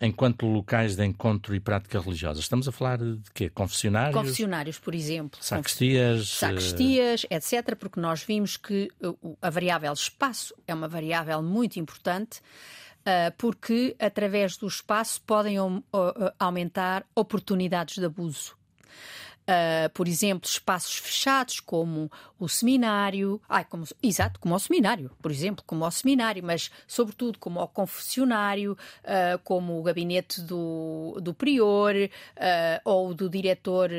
enquanto 0.00 0.46
locais 0.46 0.96
de 0.96 1.04
encontro 1.04 1.54
e 1.54 1.60
prática 1.60 2.00
religiosa. 2.00 2.40
Estamos 2.40 2.68
a 2.68 2.72
falar 2.72 2.98
de 2.98 3.20
quê? 3.34 3.48
Confessionários? 3.50 4.14
Confessionários, 4.14 4.78
por 4.78 4.94
exemplo. 4.94 5.38
Sacristias? 5.42 6.28
Sacristias, 6.28 7.26
etc., 7.30 7.74
porque 7.76 8.00
nós 8.00 8.22
vimos 8.22 8.56
que 8.56 8.88
a 9.42 9.50
variável 9.50 9.92
espaço 9.92 10.54
é 10.66 10.74
uma 10.74 10.88
variável 10.88 11.42
muito 11.42 11.78
importante 11.78 12.40
eh, 13.04 13.32
porque 13.38 13.96
através 13.98 14.56
do 14.56 14.66
espaço 14.66 15.20
podem 15.22 15.56
aumentar 16.38 17.06
oportunidades 17.14 17.96
de 17.98 18.04
abuso 18.04 18.58
uh, 19.48 19.88
por 19.90 20.06
exemplo, 20.06 20.48
espaços 20.48 20.96
fechados 20.96 21.58
como 21.60 22.10
o 22.38 22.48
seminário, 22.48 23.40
ai, 23.48 23.64
como, 23.64 23.84
exato, 24.02 24.38
como 24.38 24.54
o 24.54 24.58
seminário, 24.58 25.10
por 25.22 25.30
exemplo, 25.30 25.64
como 25.66 25.84
o 25.84 25.90
seminário, 25.90 26.44
mas 26.44 26.70
sobretudo 26.86 27.38
como 27.38 27.60
o 27.60 27.66
confessionário, 27.66 28.76
uh, 29.04 29.38
como 29.42 29.78
o 29.78 29.82
gabinete 29.82 30.42
do, 30.42 31.18
do 31.22 31.32
prior 31.32 31.94
uh, 31.96 32.08
ou 32.84 33.14
do 33.14 33.28
diretor 33.28 33.90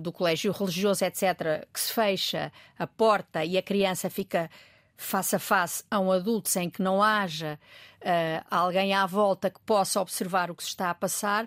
do 0.00 0.12
colégio 0.12 0.52
religioso, 0.52 1.04
etc., 1.04 1.66
que 1.72 1.80
se 1.80 1.92
fecha 1.92 2.52
a 2.78 2.86
porta 2.86 3.44
e 3.44 3.56
a 3.56 3.62
criança 3.62 4.10
fica 4.10 4.50
face 4.96 5.36
a 5.36 5.38
face 5.38 5.84
a 5.90 6.00
um 6.00 6.10
adulto 6.10 6.48
sem 6.48 6.70
que 6.70 6.82
não 6.82 7.02
haja 7.02 7.58
uh, 8.00 8.46
alguém 8.50 8.94
à 8.94 9.04
volta 9.06 9.50
que 9.50 9.60
possa 9.60 10.00
observar 10.00 10.50
o 10.50 10.54
que 10.54 10.62
se 10.62 10.70
está 10.70 10.90
a 10.90 10.94
passar, 10.94 11.46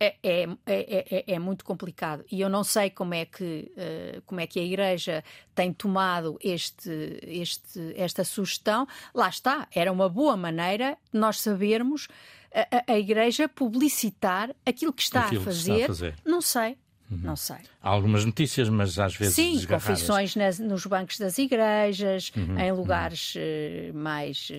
é, 0.00 0.16
é, 0.22 0.48
é, 0.66 1.24
é, 1.26 1.38
muito 1.38 1.64
complicado 1.64 2.24
e 2.30 2.40
eu 2.40 2.48
não 2.48 2.62
sei 2.62 2.88
como 2.90 3.14
é 3.14 3.24
que 3.24 3.72
uh, 3.76 4.22
como 4.22 4.40
é 4.40 4.46
que 4.46 4.60
a 4.60 4.62
Igreja 4.62 5.24
tem 5.54 5.72
tomado 5.72 6.38
este, 6.42 7.18
este 7.22 7.94
esta 7.96 8.22
sugestão 8.24 8.86
lá 9.14 9.28
está 9.28 9.66
era 9.74 9.90
uma 9.90 10.08
boa 10.08 10.36
maneira 10.36 10.96
de 11.12 11.18
nós 11.18 11.40
sabermos 11.40 12.08
a, 12.54 12.92
a 12.92 12.98
Igreja 12.98 13.48
publicitar 13.48 14.54
aquilo 14.64 14.92
que 14.92 15.02
está, 15.02 15.26
aquilo 15.26 15.42
a, 15.42 15.44
fazer. 15.44 15.72
Está 15.72 15.84
a 15.84 15.88
fazer 15.88 16.14
não 16.24 16.40
sei 16.40 16.76
Uhum. 17.10 17.20
Não 17.22 17.36
sei. 17.36 17.56
Há 17.82 17.88
algumas 17.88 18.24
notícias, 18.24 18.68
mas 18.68 18.98
às 18.98 19.16
vezes. 19.16 19.34
Sim, 19.34 19.66
confissões 19.66 20.36
nas, 20.36 20.58
nos 20.58 20.84
bancos 20.84 21.18
das 21.18 21.38
igrejas, 21.38 22.30
uhum. 22.36 22.58
em 22.58 22.72
lugares 22.72 23.34
uhum. 23.34 23.98
mais, 23.98 24.52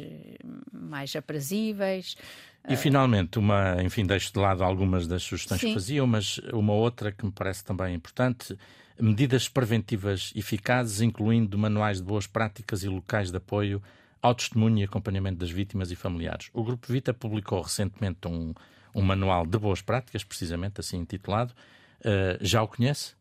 mais 0.71 1.15
aprazíveis. 1.15 2.15
E 2.69 2.77
finalmente, 2.77 3.39
uma, 3.39 3.81
enfim, 3.81 4.05
deixo 4.05 4.31
de 4.31 4.39
lado 4.39 4.63
algumas 4.63 5.07
das 5.07 5.23
sugestões 5.23 5.59
Sim. 5.59 5.67
que 5.67 5.73
faziam, 5.73 6.05
mas 6.05 6.37
uma 6.53 6.73
outra 6.73 7.11
que 7.11 7.25
me 7.25 7.31
parece 7.31 7.63
também 7.65 7.95
importante, 7.95 8.55
medidas 8.99 9.49
preventivas 9.49 10.31
eficazes, 10.35 11.01
incluindo 11.01 11.57
manuais 11.57 11.97
de 11.97 12.03
boas 12.03 12.27
práticas 12.27 12.83
e 12.83 12.87
locais 12.87 13.31
de 13.31 13.37
apoio 13.37 13.81
ao 14.21 14.35
testemunho 14.35 14.79
e 14.79 14.83
acompanhamento 14.83 15.39
das 15.39 15.49
vítimas 15.49 15.91
e 15.91 15.95
familiares. 15.95 16.49
O 16.53 16.63
Grupo 16.63 16.91
Vita 16.91 17.13
publicou 17.13 17.61
recentemente 17.61 18.27
um, 18.27 18.53
um 18.93 19.01
manual 19.01 19.45
de 19.45 19.57
boas 19.57 19.81
práticas, 19.81 20.23
precisamente 20.23 20.79
assim 20.79 20.97
intitulado. 20.97 21.53
Uh, 22.01 22.37
já 22.41 22.61
o 22.61 22.67
conhece? 22.67 23.13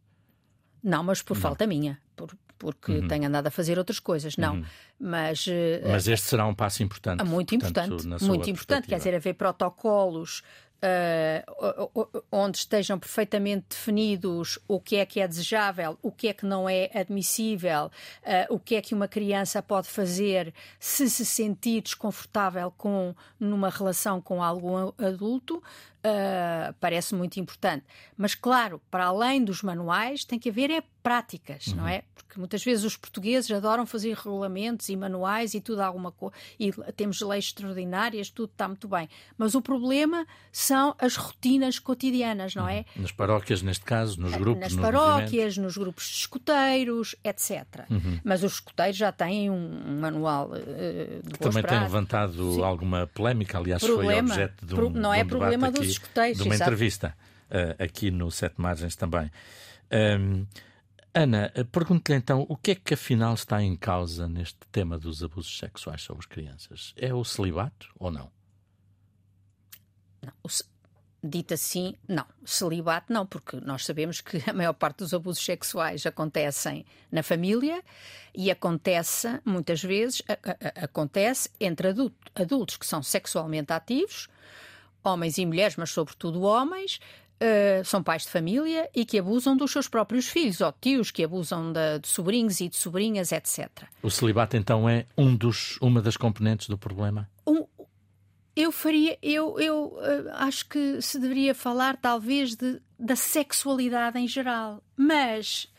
Não, 0.83 1.03
mas 1.03 1.23
por 1.23 1.35
Não. 1.35 1.41
falta 1.41 1.67
minha. 1.67 1.99
Por, 2.17 2.37
porque 2.59 2.93
uhum. 2.93 3.09
tenho 3.09 3.27
andado 3.27 3.47
a 3.47 3.51
fazer 3.51 3.79
outras 3.79 3.99
coisas, 4.01 4.37
não. 4.37 4.57
Uhum. 4.57 4.65
Mas, 4.99 5.47
uh, 5.47 5.51
Mas 5.89 6.09
este 6.09 6.27
será 6.27 6.47
um 6.47 6.55
passo 6.55 6.83
importante. 6.83 7.25
Muito 7.25 7.57
portanto, 7.59 7.95
importante, 7.95 8.25
muito 8.25 8.51
importante. 8.51 8.89
Quer 8.89 8.97
dizer, 8.97 9.15
haver 9.15 9.35
protocolos 9.35 10.43
uh, 10.83 12.21
onde 12.31 12.59
estejam 12.59 12.99
perfeitamente 12.99 13.67
definidos 13.71 14.59
o 14.67 14.81
que 14.81 14.97
é 14.97 15.07
que 15.07 15.21
é 15.21 15.29
desejável, 15.29 15.99
o 16.03 16.11
que 16.11 16.29
é 16.29 16.33
que 16.33 16.47
não 16.47 16.69
é 16.69 16.91
admissível, 16.95 17.87
uh, 17.87 18.55
o 18.55 18.59
que 18.59 18.77
é 18.77 18.83
que 18.83 18.95
uma 18.95 19.09
criança 19.09 19.63
pode 19.63 19.89
fazer 19.89 20.53
se 20.79 21.09
se 21.09 21.25
sentir 21.25 21.83
desconfortável 21.83 22.73
com 22.77 23.15
numa 23.39 23.71
relação 23.71 24.21
com 24.21 24.43
algum 24.43 24.93
adulto, 24.99 25.63
uh, 26.05 26.75
parece 26.81 27.15
muito 27.15 27.39
importante. 27.39 27.85
Mas, 28.17 28.35
claro, 28.35 28.81
para 28.91 29.07
além 29.07 29.45
dos 29.45 29.63
manuais, 29.63 30.25
tem 30.25 30.39
que 30.39 30.49
haver 30.49 30.71
é 30.71 30.83
práticas, 31.03 31.69
uhum. 31.69 31.77
não 31.77 31.89
é? 31.89 32.03
Porque 32.15 32.39
muitas 32.39 32.63
vezes 32.63 32.85
os 32.85 32.97
portugueses 32.97 33.51
adoram 33.51 33.87
fazer 33.87 34.15
regulamentos 34.15 34.91
e 34.91 34.97
manuais 34.97 35.55
e 35.55 35.61
tudo 35.61 35.81
alguma 35.81 36.13
coisa, 36.13 36.35
e 36.61 36.71
temos 36.93 37.21
leis 37.23 37.47
extraordinárias, 37.47 38.29
tudo 38.29 38.51
está 38.51 38.69
muito 38.69 38.87
bem. 38.87 39.09
Mas 39.39 39.55
o 39.55 39.63
problema 39.63 40.27
são 40.53 40.95
as 40.99 41.17
rotinas 41.17 41.79
cotidianas, 41.79 42.55
não 42.55 42.69
é? 42.69 42.85
Nas 42.95 43.13
paróquias, 43.13 43.63
neste 43.63 43.85
caso, 43.87 44.21
nos 44.21 44.35
grupos. 44.35 44.61
Nas 44.61 44.73
nos 44.75 44.83
paróquias, 44.83 45.57
nos 45.57 45.79
grupos 45.79 46.05
de 46.05 46.17
escuteiros, 46.17 47.15
etc. 47.25 47.65
Uhum. 47.89 48.21
Mas 48.23 48.43
os 48.43 48.55
escuteiros 48.55 48.97
já 48.97 49.11
têm 49.11 49.51
um, 49.51 49.99
manual 50.01 50.51
uh, 50.51 51.23
de 51.23 51.31
que 51.31 51.39
também 51.39 51.63
tem 51.63 51.81
levantado 51.81 52.55
Sim. 52.55 52.63
alguma 52.63 53.07
polémica, 53.07 53.57
aliás, 53.57 53.83
problema, 53.83 54.35
foi 54.35 54.45
objeto 54.45 54.67
de 54.67 54.75
um, 54.75 54.91
não 54.91 55.15
é 55.15 55.23
um 55.23 55.27
problema 55.27 55.71
dos 55.71 55.88
escuteiros, 55.91 56.39
de 56.39 56.45
uma 56.45 56.55
entrevista 56.55 57.15
uh, 57.51 57.83
aqui 57.83 58.11
no 58.11 58.31
Sete 58.31 58.61
Margens 58.61 58.97
também. 58.97 59.31
Um, 59.93 60.47
Ana, 61.15 61.51
eh, 61.55 61.65
pergunto-lhe 61.65 62.17
então 62.17 62.47
o 62.49 62.57
que 62.57 62.73
é 62.73 62.75
que 62.75 62.95
afinal 62.95 63.35
está 63.35 63.63
em 63.63 63.75
causa 63.75 64.29
neste 64.29 64.59
tema 64.71 64.99
dos 64.99 65.23
abusos 65.23 65.59
sexuais 65.59 66.03
sobre 66.03 66.27
crianças? 66.29 66.95
É 66.97 67.13
o 67.13 67.25
celibato 67.25 67.89
ou 67.99 68.11
não? 68.11 68.31
Não, 70.23 70.33
o, 70.45 70.49
dito 71.23 71.55
assim, 71.55 71.95
não. 72.07 72.27
Celibato 72.45 73.13
não, 73.13 73.27
porque 73.27 73.57
nós 73.61 73.85
sabemos 73.85 74.21
que 74.21 74.43
a 74.49 74.53
maior 74.53 74.75
parte 74.75 74.99
dos 74.99 75.13
abusos 75.13 75.45
sexuais 75.45 76.07
acontecem 76.07 76.85
na 77.11 77.23
família 77.23 77.83
e 78.35 78.51
acontece, 78.51 79.41
muitas 79.45 79.83
vezes, 79.83 80.23
a, 80.29 80.35
a, 80.35 80.85
acontece 80.85 81.51
entre 81.59 81.89
adulto, 81.89 82.17
adultos 82.35 82.77
que 82.77 82.87
são 82.87 83.03
sexualmente 83.03 83.73
ativos, 83.73 84.29
homens 85.09 85.39
e 85.39 85.47
mulheres, 85.47 85.77
mas 85.77 85.91
sobretudo 85.91 86.43
homens, 86.43 87.01
Uh, 87.41 87.85
são 87.85 88.03
pais 88.03 88.23
de 88.25 88.31
família 88.31 88.91
e 88.93 89.05
que 89.05 89.17
abusam 89.17 89.57
dos 89.57 89.71
seus 89.71 89.87
próprios 89.87 90.27
filhos, 90.27 90.61
ou 90.61 90.73
tios 90.73 91.13
que 91.13 91.23
abusam 91.23 91.73
de, 91.73 92.01
de, 92.01 92.09
sobrinhos 92.09 92.61
e 92.61 92.69
de 92.69 92.77
sobrinhas, 92.77 93.31
etc. 93.31 93.69
O 94.03 94.11
celibato, 94.11 94.57
então, 94.57 94.89
é 94.89 95.07
um 95.17 95.37
dos, 95.37 95.79
uma 95.81 96.03
das 96.03 96.17
componentes 96.17 96.69
do 96.69 96.77
problema? 96.77 97.31
Um, 97.47 97.65
eu 98.57 98.73
faria, 98.73 99.17
eu, 99.23 99.57
eu 99.61 99.85
uh, 99.85 100.31
acho 100.33 100.69
que 100.69 101.01
se 101.01 101.17
deveria 101.21 101.55
falar, 101.55 101.97
talvez, 101.97 102.57
de, 102.57 102.83
da 102.99 103.15
sexualidade 103.15 104.19
em 104.19 104.27
geral, 104.27 104.83
mas 104.97 105.73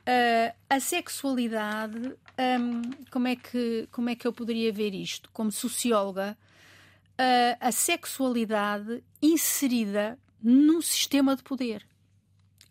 uh, 0.00 0.54
a 0.68 0.78
sexualidade, 0.80 2.14
um, 2.60 2.82
como, 3.10 3.26
é 3.26 3.36
que, 3.36 3.88
como 3.90 4.10
é 4.10 4.14
que 4.14 4.26
eu 4.26 4.34
poderia 4.34 4.70
ver 4.70 4.94
isto? 4.94 5.30
Como 5.32 5.50
socióloga, 5.50 6.36
a 7.60 7.72
sexualidade 7.72 9.02
inserida 9.20 10.18
num 10.42 10.80
sistema 10.80 11.36
de 11.36 11.42
poder. 11.42 11.86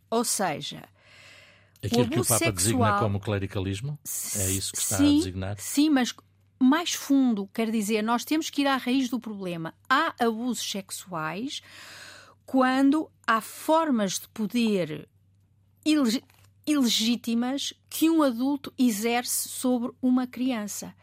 Ou 0.09 0.23
seja, 0.23 0.83
Aquilo 1.83 2.03
o 2.03 2.09
que 2.09 2.19
o 2.19 2.25
Papa 2.25 2.37
sexual, 2.37 2.53
designa 2.53 2.99
como 2.99 3.19
clericalismo? 3.19 3.99
É 4.35 4.49
isso 4.49 4.73
que 4.73 4.79
está 4.79 4.97
sim, 4.97 5.15
a 5.15 5.17
designar? 5.19 5.59
Sim, 5.59 5.89
mas 5.89 6.13
mais 6.59 6.93
fundo, 6.93 7.49
quer 7.53 7.71
dizer, 7.71 8.01
nós 8.01 8.25
temos 8.25 8.49
que 8.49 8.61
ir 8.61 8.67
à 8.67 8.75
raiz 8.75 9.09
do 9.09 9.19
problema. 9.19 9.73
Há 9.89 10.13
abusos 10.19 10.69
sexuais 10.69 11.61
quando 12.45 13.09
há 13.25 13.39
formas 13.39 14.19
de 14.19 14.27
poder 14.29 15.07
ilegítimas 16.65 17.73
que 17.89 18.09
um 18.09 18.21
adulto 18.21 18.73
exerce 18.77 19.47
sobre 19.47 19.91
uma 20.01 20.27
criança. 20.27 20.93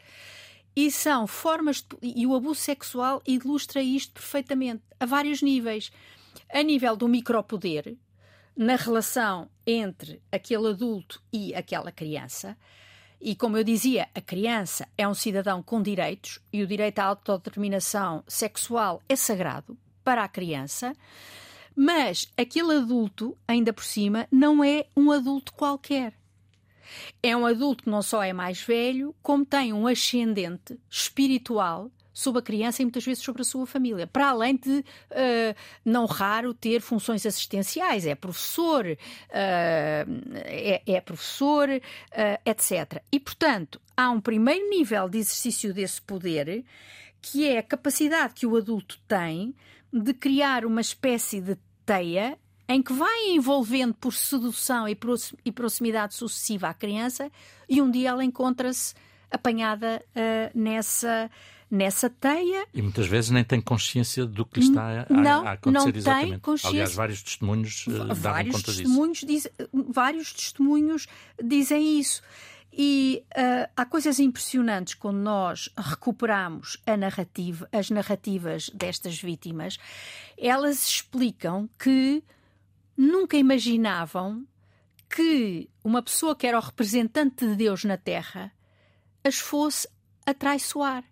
E 0.76 0.90
são 0.90 1.26
formas 1.26 1.80
de, 1.80 1.96
e 2.02 2.26
o 2.26 2.34
abuso 2.34 2.60
sexual 2.60 3.22
ilustra 3.26 3.82
isto 3.82 4.12
perfeitamente 4.12 4.82
a 5.00 5.06
vários 5.06 5.40
níveis 5.40 5.90
a 6.52 6.62
nível 6.62 6.94
do 6.94 7.08
micropoder, 7.08 7.96
na 8.54 8.76
relação 8.76 9.48
entre 9.66 10.22
aquele 10.30 10.68
adulto 10.68 11.22
e 11.32 11.54
aquela 11.54 11.90
criança. 11.90 12.56
E 13.20 13.34
como 13.34 13.56
eu 13.56 13.64
dizia, 13.64 14.08
a 14.14 14.20
criança 14.20 14.86
é 14.96 15.08
um 15.08 15.14
cidadão 15.14 15.62
com 15.62 15.82
direitos 15.82 16.38
e 16.52 16.62
o 16.62 16.66
direito 16.66 16.98
à 16.98 17.04
autodeterminação 17.04 18.22
sexual 18.28 19.02
é 19.08 19.16
sagrado 19.16 19.76
para 20.04 20.22
a 20.22 20.28
criança, 20.28 20.92
mas 21.74 22.30
aquele 22.36 22.76
adulto, 22.76 23.36
ainda 23.48 23.72
por 23.72 23.84
cima, 23.84 24.28
não 24.30 24.62
é 24.62 24.86
um 24.96 25.10
adulto 25.10 25.52
qualquer. 25.52 26.14
É 27.22 27.36
um 27.36 27.46
adulto 27.46 27.84
que 27.84 27.90
não 27.90 28.02
só 28.02 28.22
é 28.22 28.32
mais 28.32 28.60
velho, 28.60 29.14
como 29.22 29.44
tem 29.44 29.72
um 29.72 29.86
ascendente 29.86 30.78
espiritual 30.90 31.90
sobre 32.16 32.38
a 32.38 32.42
criança 32.42 32.80
e 32.80 32.84
muitas 32.86 33.04
vezes 33.04 33.22
sobre 33.22 33.42
a 33.42 33.44
sua 33.44 33.66
família, 33.66 34.06
para 34.06 34.30
além 34.30 34.56
de 34.56 34.78
uh, 34.78 34.84
não 35.84 36.06
raro 36.06 36.54
ter 36.54 36.80
funções 36.80 37.26
assistenciais, 37.26 38.06
é 38.06 38.14
professor, 38.14 38.86
uh, 38.86 38.96
é, 39.28 40.82
é, 40.86 41.00
professor, 41.02 41.68
uh, 41.68 42.50
etc. 42.50 43.02
E 43.12 43.20
portanto 43.20 43.78
há 43.94 44.10
um 44.10 44.18
primeiro 44.18 44.66
nível 44.70 45.10
de 45.10 45.18
exercício 45.18 45.74
desse 45.74 46.00
poder 46.00 46.64
que 47.20 47.46
é 47.46 47.58
a 47.58 47.62
capacidade 47.62 48.32
que 48.32 48.46
o 48.46 48.56
adulto 48.56 48.98
tem 49.06 49.54
de 49.92 50.14
criar 50.14 50.64
uma 50.64 50.80
espécie 50.80 51.40
de 51.40 51.58
teia 51.84 52.38
em 52.68 52.82
que 52.82 52.92
vai 52.92 53.30
envolvendo 53.30 53.94
por 53.94 54.12
sedução 54.12 54.86
e 54.88 55.52
proximidade 55.52 56.14
sucessiva 56.14 56.68
a 56.68 56.74
criança 56.74 57.30
e 57.68 57.80
um 57.80 57.90
dia 57.90 58.10
ela 58.10 58.24
encontra-se 58.24 58.94
apanhada 59.30 60.04
uh, 60.10 60.58
nessa 60.58 61.30
nessa 61.68 62.08
teia. 62.08 62.64
E 62.72 62.80
muitas 62.80 63.08
vezes 63.08 63.30
nem 63.30 63.42
tem 63.42 63.60
consciência 63.60 64.24
do 64.24 64.46
que 64.46 64.60
lhe 64.60 64.66
está 64.66 65.04
a, 65.08 65.12
não, 65.12 65.44
a 65.44 65.52
acontecer 65.52 65.88
não 65.88 65.96
exatamente. 65.96 66.30
Tem 66.30 66.38
consciência. 66.38 66.76
Aliás, 66.76 66.94
vários 66.94 67.22
testemunhos 67.22 67.86
uh, 67.88 68.14
vários 68.14 68.54
conta 68.54 68.66
testemunhos 68.66 69.18
disso. 69.18 69.50
Diz, 69.58 69.68
vários 69.72 70.32
testemunhos 70.32 71.08
dizem 71.42 71.98
isso. 71.98 72.22
E 72.72 73.24
uh, 73.32 73.70
há 73.76 73.86
coisas 73.86 74.20
impressionantes 74.20 74.94
quando 74.94 75.16
nós 75.16 75.70
recuperamos 75.76 76.76
a 76.86 76.96
narrativa, 76.96 77.68
as 77.72 77.90
narrativas 77.90 78.70
destas 78.72 79.20
vítimas. 79.20 79.78
Elas 80.38 80.84
explicam 80.84 81.68
que 81.78 82.22
nunca 82.96 83.36
imaginavam 83.36 84.46
que 85.08 85.68
uma 85.84 86.02
pessoa 86.02 86.34
que 86.34 86.46
era 86.46 86.58
o 86.58 86.62
representante 86.62 87.46
de 87.46 87.54
Deus 87.54 87.84
na 87.84 87.96
Terra 87.96 88.52
as 89.22 89.38
fosse 89.38 89.88
atraiçoar 90.24 91.04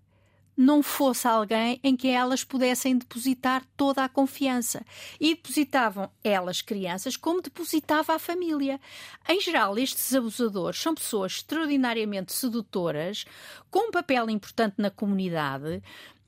não 0.57 0.83
fosse 0.83 1.27
alguém 1.27 1.81
em 1.83 1.97
que 1.97 2.09
elas 2.09 2.44
pudessem 2.44 2.97
depositar 2.97 3.64
toda 3.77 4.05
a 4.05 4.09
confiança. 4.09 4.85
E 5.20 5.35
depositavam 5.35 6.11
elas, 6.23 6.62
crianças, 6.62 7.16
como 7.16 7.42
depositava 7.42 8.14
a 8.14 8.18
família. 8.18 8.81
Em 9.29 9.40
geral, 9.40 9.77
estes 9.79 10.14
abusadores 10.14 10.81
são 10.81 10.94
pessoas 10.94 11.33
extraordinariamente 11.33 12.33
sedutoras, 12.33 13.25
com 13.70 13.88
um 13.88 13.90
papel 13.90 14.31
importante 14.31 14.77
na 14.79 14.90
comunidade. 14.90 15.83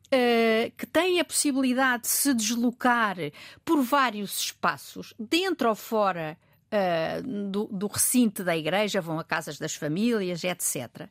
Uh, 0.06 0.70
que 0.76 0.86
têm 0.86 1.18
a 1.18 1.24
possibilidade 1.24 2.04
de 2.04 2.08
se 2.08 2.32
deslocar 2.32 3.16
por 3.64 3.82
vários 3.82 4.38
espaços, 4.38 5.12
dentro 5.18 5.68
ou 5.68 5.74
fora 5.74 6.38
uh, 6.70 7.50
do, 7.50 7.64
do 7.64 7.88
recinto 7.88 8.44
da 8.44 8.56
igreja, 8.56 9.00
vão 9.00 9.18
a 9.18 9.24
casas 9.24 9.58
das 9.58 9.74
famílias, 9.74 10.44
etc. 10.44 11.08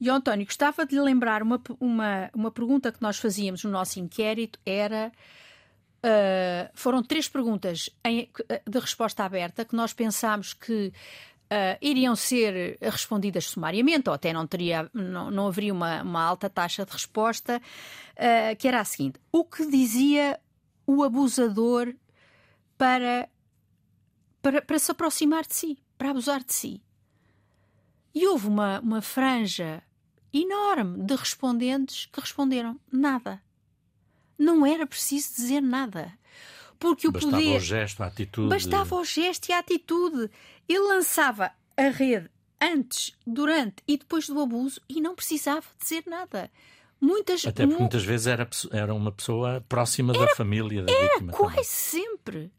E, 0.00 0.08
António, 0.08 0.46
gostava 0.46 0.86
de 0.86 0.94
lhe 0.94 1.00
lembrar 1.00 1.42
uma, 1.42 1.60
uma, 1.80 2.30
uma 2.32 2.50
pergunta 2.52 2.92
que 2.92 3.02
nós 3.02 3.18
fazíamos 3.18 3.64
no 3.64 3.70
nosso 3.70 3.98
inquérito, 3.98 4.58
era... 4.64 5.10
Uh, 6.02 6.70
foram 6.72 7.02
três 7.02 7.28
perguntas 7.28 7.90
em, 8.02 8.26
de 8.66 8.78
resposta 8.78 9.22
aberta 9.22 9.66
que 9.66 9.76
nós 9.76 9.92
pensámos 9.92 10.54
que 10.54 10.90
Uh, 11.52 11.74
iriam 11.82 12.14
ser 12.14 12.78
respondidas 12.80 13.46
sumariamente, 13.46 14.08
ou 14.08 14.14
até 14.14 14.32
não, 14.32 14.46
teria, 14.46 14.88
não, 14.94 15.32
não 15.32 15.48
haveria 15.48 15.72
uma, 15.72 16.00
uma 16.00 16.22
alta 16.22 16.48
taxa 16.48 16.86
de 16.86 16.92
resposta, 16.92 17.60
uh, 18.12 18.56
que 18.56 18.68
era 18.68 18.80
a 18.80 18.84
seguinte: 18.84 19.18
o 19.32 19.44
que 19.44 19.66
dizia 19.66 20.38
o 20.86 21.02
abusador 21.02 21.92
para, 22.78 23.28
para, 24.40 24.62
para 24.62 24.78
se 24.78 24.92
aproximar 24.92 25.44
de 25.44 25.56
si, 25.56 25.78
para 25.98 26.10
abusar 26.10 26.44
de 26.44 26.54
si? 26.54 26.80
E 28.14 28.26
houve 28.28 28.46
uma, 28.46 28.78
uma 28.78 29.02
franja 29.02 29.82
enorme 30.32 31.02
de 31.02 31.14
respondentes 31.14 32.06
que 32.06 32.20
responderam 32.20 32.78
nada. 32.92 33.42
Não 34.38 34.64
era 34.64 34.86
preciso 34.86 35.34
dizer 35.34 35.60
nada. 35.60 36.12
Porque 36.80 37.06
o 37.06 37.12
bastava 37.12 37.36
poder. 37.36 37.56
o 37.56 37.60
gesto, 37.60 38.02
a 38.02 38.06
atitude. 38.06 38.48
Bastava 38.48 38.96
o 38.96 39.04
gesto 39.04 39.48
e 39.50 39.52
a 39.52 39.58
atitude. 39.58 40.30
Ele 40.66 40.80
lançava 40.80 41.52
a 41.76 41.88
rede 41.90 42.28
antes, 42.60 43.14
durante 43.26 43.76
e 43.86 43.96
depois 43.96 44.26
do 44.26 44.40
abuso 44.40 44.80
e 44.88 45.00
não 45.00 45.14
precisava 45.14 45.66
dizer 45.80 46.02
nada. 46.06 46.50
Muitas, 47.00 47.46
Até 47.46 47.66
porque 47.66 47.80
muitas 47.80 48.04
vezes 48.04 48.26
era, 48.26 48.48
era 48.70 48.94
uma 48.94 49.12
pessoa 49.12 49.64
próxima 49.68 50.12
era, 50.14 50.26
da 50.26 50.34
família 50.34 50.82
da 50.82 50.92
era 50.92 51.14
vítima. 51.14 51.32
Quase 51.32 51.54
também. 51.54 51.64
sempre. 51.64 52.52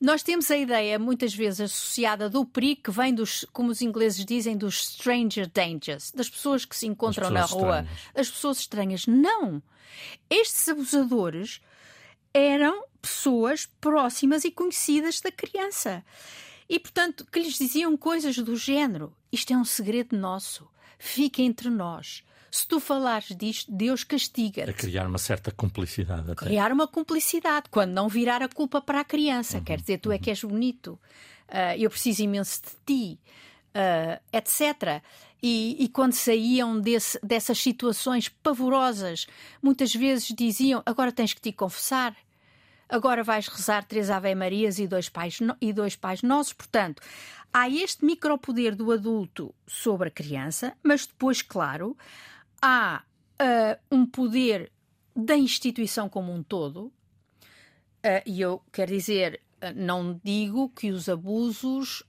Nós 0.00 0.22
temos 0.22 0.48
a 0.50 0.56
ideia, 0.56 0.98
muitas 0.98 1.34
vezes 1.34 1.60
associada 1.60 2.30
do 2.30 2.44
perigo 2.44 2.82
que 2.84 2.90
vem 2.90 3.12
dos, 3.12 3.44
como 3.52 3.70
os 3.70 3.82
ingleses 3.82 4.24
dizem, 4.24 4.56
dos 4.56 4.90
stranger 4.90 5.48
dangers, 5.52 6.12
das 6.12 6.28
pessoas 6.28 6.64
que 6.64 6.76
se 6.76 6.86
encontram 6.86 7.30
na 7.30 7.44
rua, 7.44 7.80
estranhas. 7.80 7.88
as 8.14 8.30
pessoas 8.30 8.58
estranhas. 8.58 9.06
Não! 9.06 9.60
Estes 10.30 10.68
abusadores 10.68 11.60
eram 12.38 12.84
pessoas 13.00 13.66
próximas 13.80 14.44
e 14.44 14.50
conhecidas 14.50 15.20
da 15.20 15.30
criança. 15.30 16.04
E, 16.68 16.78
portanto, 16.78 17.26
que 17.30 17.40
lhes 17.40 17.54
diziam 17.54 17.96
coisas 17.96 18.36
do 18.36 18.56
género: 18.56 19.14
isto 19.32 19.52
é 19.52 19.56
um 19.56 19.64
segredo 19.64 20.16
nosso, 20.16 20.68
fica 20.98 21.42
entre 21.42 21.70
nós. 21.70 22.22
Se 22.50 22.66
tu 22.66 22.80
falares 22.80 23.36
disto, 23.36 23.70
Deus 23.70 24.04
castiga-te. 24.04 24.70
A 24.70 24.72
criar 24.72 25.06
uma 25.06 25.18
certa 25.18 25.50
cumplicidade. 25.50 26.30
Até. 26.30 26.46
Criar 26.46 26.72
uma 26.72 26.88
cumplicidade, 26.88 27.68
quando 27.70 27.92
não 27.92 28.08
virar 28.08 28.42
a 28.42 28.48
culpa 28.48 28.80
para 28.80 29.00
a 29.00 29.04
criança. 29.04 29.58
Uhum, 29.58 29.64
Quer 29.64 29.80
dizer, 29.80 29.98
tu 29.98 30.10
é 30.10 30.18
que 30.18 30.30
és 30.30 30.42
bonito, 30.42 30.98
uh, 31.48 31.76
eu 31.78 31.90
preciso 31.90 32.22
imenso 32.22 32.62
de 32.62 32.70
ti, 32.86 33.20
uh, 33.74 34.20
etc. 34.32 35.02
E, 35.42 35.84
e, 35.84 35.88
quando 35.88 36.14
saíam 36.14 36.80
desse, 36.80 37.18
dessas 37.22 37.58
situações 37.58 38.28
pavorosas, 38.28 39.26
muitas 39.62 39.94
vezes 39.94 40.34
diziam: 40.36 40.82
agora 40.84 41.12
tens 41.12 41.32
que 41.34 41.40
te 41.40 41.52
confessar. 41.52 42.16
Agora 42.88 43.22
vais 43.22 43.48
rezar 43.48 43.84
três 43.84 44.08
Ave 44.10 44.34
Marias 44.34 44.78
e 44.78 44.86
dois 44.86 45.08
pais, 45.08 45.38
e 45.60 45.72
dois 45.72 45.94
pais 45.94 46.22
nossos. 46.22 46.54
Portanto, 46.54 47.02
há 47.52 47.68
este 47.68 48.04
micropoder 48.04 48.74
do 48.74 48.90
adulto 48.90 49.54
sobre 49.66 50.08
a 50.08 50.10
criança, 50.10 50.74
mas 50.82 51.06
depois, 51.06 51.42
claro, 51.42 51.96
há 52.62 53.02
uh, 53.40 53.94
um 53.94 54.06
poder 54.06 54.72
da 55.14 55.36
instituição 55.36 56.08
como 56.08 56.32
um 56.32 56.42
todo, 56.42 56.86
uh, 56.86 56.92
e 58.24 58.40
eu 58.40 58.62
quero 58.72 58.90
dizer, 58.90 59.40
uh, 59.62 59.72
não 59.76 60.18
digo 60.24 60.70
que 60.70 60.90
os 60.90 61.08
abusos 61.08 62.02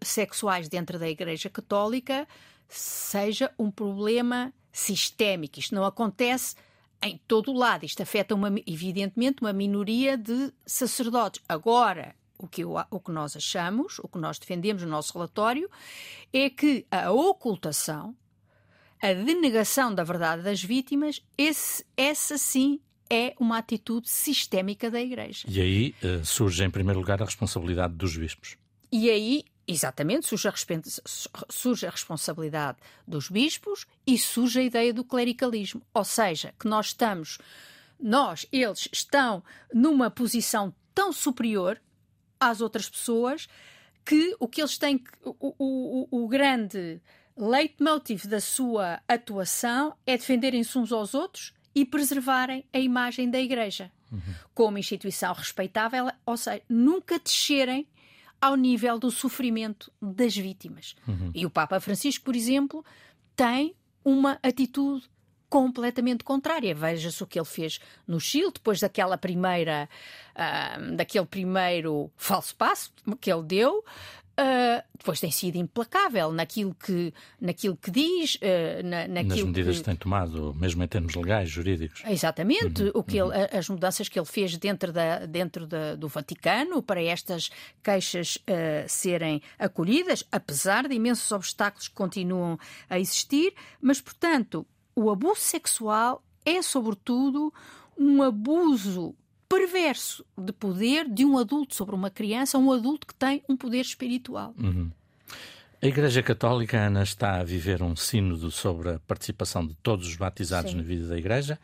sexuais 0.00 0.68
dentro 0.68 1.00
da 1.00 1.08
Igreja 1.08 1.50
Católica 1.50 2.28
seja 2.68 3.52
um 3.58 3.72
problema 3.72 4.52
sistémico. 4.70 5.58
Isto 5.58 5.74
não 5.74 5.84
acontece 5.84 6.54
em 7.02 7.20
todo 7.28 7.52
o 7.52 7.56
lado. 7.56 7.84
Isto 7.84 8.02
afeta, 8.02 8.34
uma, 8.34 8.52
evidentemente, 8.66 9.40
uma 9.40 9.52
minoria 9.52 10.16
de 10.16 10.52
sacerdotes. 10.66 11.42
Agora, 11.48 12.14
o 12.38 12.46
que, 12.46 12.62
eu, 12.62 12.74
o 12.90 13.00
que 13.00 13.10
nós 13.10 13.36
achamos, 13.36 13.98
o 13.98 14.08
que 14.08 14.18
nós 14.18 14.38
defendemos 14.38 14.82
no 14.82 14.88
nosso 14.88 15.12
relatório, 15.12 15.68
é 16.32 16.48
que 16.48 16.86
a 16.90 17.10
ocultação, 17.10 18.16
a 19.00 19.12
denegação 19.12 19.94
da 19.94 20.04
verdade 20.04 20.42
das 20.42 20.62
vítimas, 20.62 21.22
esse, 21.36 21.84
essa 21.96 22.38
sim 22.38 22.80
é 23.10 23.34
uma 23.40 23.58
atitude 23.58 24.08
sistémica 24.08 24.90
da 24.90 25.00
Igreja. 25.00 25.46
E 25.48 25.60
aí 25.60 25.94
uh, 26.02 26.24
surge, 26.24 26.62
em 26.62 26.70
primeiro 26.70 27.00
lugar, 27.00 27.20
a 27.22 27.24
responsabilidade 27.24 27.94
dos 27.94 28.16
bispos. 28.16 28.56
E 28.92 29.10
aí, 29.10 29.44
exatamente, 29.68 30.26
surge 30.26 31.86
a, 31.86 31.90
responsabilidade 31.90 32.78
dos 33.06 33.28
bispos 33.28 33.86
e 34.06 34.16
surge 34.16 34.60
a 34.60 34.62
ideia 34.62 34.94
do 34.94 35.04
clericalismo. 35.04 35.82
Ou 35.92 36.04
seja, 36.04 36.54
que 36.58 36.66
nós 36.66 36.86
estamos, 36.86 37.38
nós, 38.00 38.46
eles 38.50 38.88
estão 38.90 39.44
numa 39.72 40.10
posição 40.10 40.74
tão 40.94 41.12
superior 41.12 41.80
às 42.40 42.62
outras 42.62 42.88
pessoas 42.88 43.46
que 44.04 44.34
o 44.40 44.48
que 44.48 44.62
eles 44.62 44.78
têm, 44.78 45.04
o, 45.22 45.54
o, 45.58 46.24
o 46.24 46.28
grande 46.28 47.00
leitmotiv 47.36 48.24
da 48.26 48.40
sua 48.40 49.00
atuação 49.06 49.94
é 50.06 50.16
defenderem-se 50.16 50.78
uns 50.78 50.90
aos 50.90 51.12
outros 51.12 51.52
e 51.74 51.84
preservarem 51.84 52.64
a 52.72 52.78
imagem 52.78 53.30
da 53.30 53.38
Igreja 53.38 53.92
uhum. 54.10 54.34
como 54.54 54.78
instituição 54.78 55.32
respeitável, 55.34 56.10
ou 56.24 56.36
seja, 56.36 56.62
nunca 56.68 57.18
descerem 57.18 57.86
ao 58.40 58.56
nível 58.56 58.98
do 58.98 59.10
sofrimento 59.10 59.92
das 60.00 60.36
vítimas. 60.36 60.94
Uhum. 61.06 61.30
E 61.34 61.44
o 61.44 61.50
Papa 61.50 61.80
Francisco, 61.80 62.24
por 62.24 62.36
exemplo, 62.36 62.84
tem 63.34 63.74
uma 64.04 64.38
atitude 64.42 65.08
completamente 65.48 66.22
contrária. 66.24 66.74
Veja-se 66.74 67.22
o 67.22 67.26
que 67.26 67.38
ele 67.38 67.46
fez 67.46 67.80
no 68.06 68.20
Chile, 68.20 68.52
depois 68.52 68.80
daquela 68.80 69.16
primeira, 69.16 69.88
uh, 70.34 70.96
daquele 70.96 71.26
primeiro 71.26 72.10
falso 72.16 72.54
passo 72.54 72.92
que 73.20 73.32
ele 73.32 73.42
deu, 73.42 73.84
Uh, 74.38 74.80
depois 74.96 75.18
tem 75.18 75.32
sido 75.32 75.56
implacável 75.56 76.30
naquilo 76.30 76.72
que, 76.72 77.12
naquilo 77.40 77.76
que 77.76 77.90
diz, 77.90 78.36
uh, 78.36 78.86
na, 78.86 79.08
naquilo 79.08 79.34
nas 79.34 79.44
medidas 79.46 79.76
que... 79.76 79.82
que 79.82 79.84
tem 79.86 79.96
tomado, 79.96 80.54
mesmo 80.54 80.80
em 80.84 80.86
termos 80.86 81.12
legais, 81.16 81.50
jurídicos. 81.50 82.04
Exatamente, 82.06 82.84
uhum, 82.84 82.90
o 82.94 83.02
que 83.02 83.20
uhum. 83.20 83.32
ele, 83.32 83.48
as 83.58 83.68
mudanças 83.68 84.08
que 84.08 84.16
ele 84.16 84.26
fez 84.26 84.56
dentro, 84.56 84.92
da, 84.92 85.26
dentro 85.26 85.66
da, 85.66 85.96
do 85.96 86.06
Vaticano 86.06 86.80
para 86.80 87.02
estas 87.02 87.50
queixas 87.82 88.36
uh, 88.36 88.86
serem 88.86 89.42
acolhidas, 89.58 90.22
apesar 90.30 90.86
de 90.86 90.94
imensos 90.94 91.32
obstáculos 91.32 91.88
que 91.88 91.94
continuam 91.94 92.56
a 92.88 93.00
existir, 93.00 93.52
mas, 93.80 94.00
portanto, 94.00 94.64
o 94.94 95.10
abuso 95.10 95.40
sexual 95.40 96.22
é, 96.44 96.62
sobretudo, 96.62 97.52
um 97.98 98.22
abuso 98.22 99.16
perverso 99.48 100.24
de 100.36 100.52
poder 100.52 101.08
de 101.08 101.24
um 101.24 101.38
adulto 101.38 101.74
sobre 101.74 101.94
uma 101.94 102.10
criança, 102.10 102.58
um 102.58 102.70
adulto 102.70 103.06
que 103.06 103.14
tem 103.14 103.42
um 103.48 103.56
poder 103.56 103.80
espiritual. 103.80 104.54
Uhum. 104.58 104.90
A 105.80 105.86
Igreja 105.86 106.22
Católica, 106.22 106.76
Ana, 106.76 107.02
está 107.04 107.40
a 107.40 107.44
viver 107.44 107.82
um 107.82 107.94
sínodo 107.94 108.50
sobre 108.50 108.90
a 108.90 108.98
participação 108.98 109.64
de 109.64 109.74
todos 109.74 110.08
os 110.08 110.16
batizados 110.16 110.72
Sim. 110.72 110.78
na 110.78 110.82
vida 110.82 111.06
da 111.06 111.16
Igreja, 111.16 111.58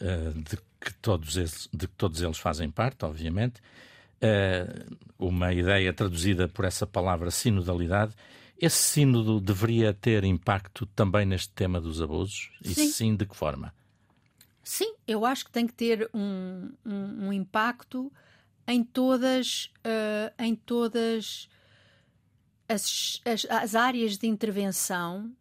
eh, 0.00 0.32
de 0.34 0.56
que, 0.80 0.94
todos 0.94 1.36
eles, 1.36 1.68
de 1.72 1.86
que 1.86 1.94
todos 1.94 2.22
eles 2.22 2.38
fazem 2.38 2.70
parte, 2.70 3.04
obviamente. 3.04 3.60
Eh, 4.18 4.86
uma 5.18 5.52
ideia 5.52 5.92
traduzida 5.92 6.48
por 6.48 6.64
essa 6.64 6.86
palavra 6.86 7.30
sinodalidade. 7.30 8.14
Esse 8.58 8.76
sínodo 8.76 9.40
deveria 9.40 9.92
ter 9.92 10.24
impacto 10.24 10.86
também 10.86 11.26
neste 11.26 11.50
tema 11.50 11.80
dos 11.80 12.00
abusos? 12.00 12.50
E 12.64 12.74
sim, 12.74 12.88
sim 12.88 13.16
de 13.16 13.26
que 13.26 13.36
forma? 13.36 13.74
Sim, 14.62 14.94
eu 15.06 15.24
acho 15.24 15.44
que 15.44 15.50
tem 15.50 15.66
que 15.66 15.72
ter 15.72 16.10
um, 16.12 16.70
um, 16.84 17.26
um 17.26 17.32
impacto 17.32 18.12
em 18.66 18.84
todas, 18.84 19.72
uh, 19.78 20.32
em 20.38 20.54
todas 20.54 21.48
as, 22.68 23.20
as, 23.24 23.46
as, 23.50 23.74
áreas 23.74 24.16
de 24.16 24.28
intervenção 24.28 25.34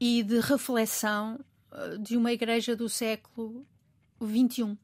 e 0.00 0.22
de 0.22 0.40
reflexão 0.40 1.44
uh, 1.72 1.98
de 1.98 2.16
uma 2.16 2.32
igreja 2.32 2.74
do 2.74 2.88
século 2.88 3.66
XXI. 4.22 4.78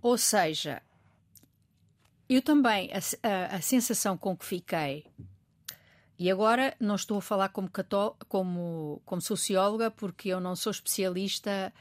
Ou 0.00 0.16
seja, 0.16 0.82
eu 2.28 2.42
também, 2.42 2.90
a, 2.92 3.28
a, 3.28 3.56
a, 3.56 3.60
sensação 3.60 4.16
com 4.16 4.36
que 4.36 4.44
fiquei, 4.44 5.06
e 6.18 6.30
agora 6.30 6.76
não 6.78 6.94
estou 6.94 7.18
a 7.18 7.22
falar 7.22 7.48
como, 7.48 7.68
cató 7.68 8.16
como, 8.28 9.02
como 9.04 9.20
socióloga, 9.20 9.90
porque 9.90 10.28
eu 10.28 10.40
não 10.40 10.54
sou 10.54 10.70
especialista 10.70 11.72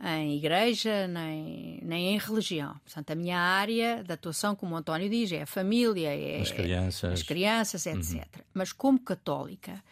em 0.00 0.36
igreja 0.36 1.06
nem, 1.06 1.80
nem 1.82 2.14
em 2.14 2.18
religião. 2.18 2.74
Portanto, 2.84 3.10
a 3.10 3.14
minha 3.14 3.38
área 3.38 4.02
de 4.02 4.12
atuação, 4.12 4.56
como 4.56 4.74
o 4.74 4.78
António 4.78 5.08
diz, 5.08 5.30
é 5.32 5.42
a 5.42 5.46
família, 5.46 6.08
é 6.14 6.40
as 6.40 6.50
crianças, 6.50 7.12
as 7.12 7.22
crianças 7.22 7.86
etc. 7.86 8.14
Uhum. 8.14 8.42
Mas 8.54 8.72
como 8.72 8.98
católica, 8.98 9.82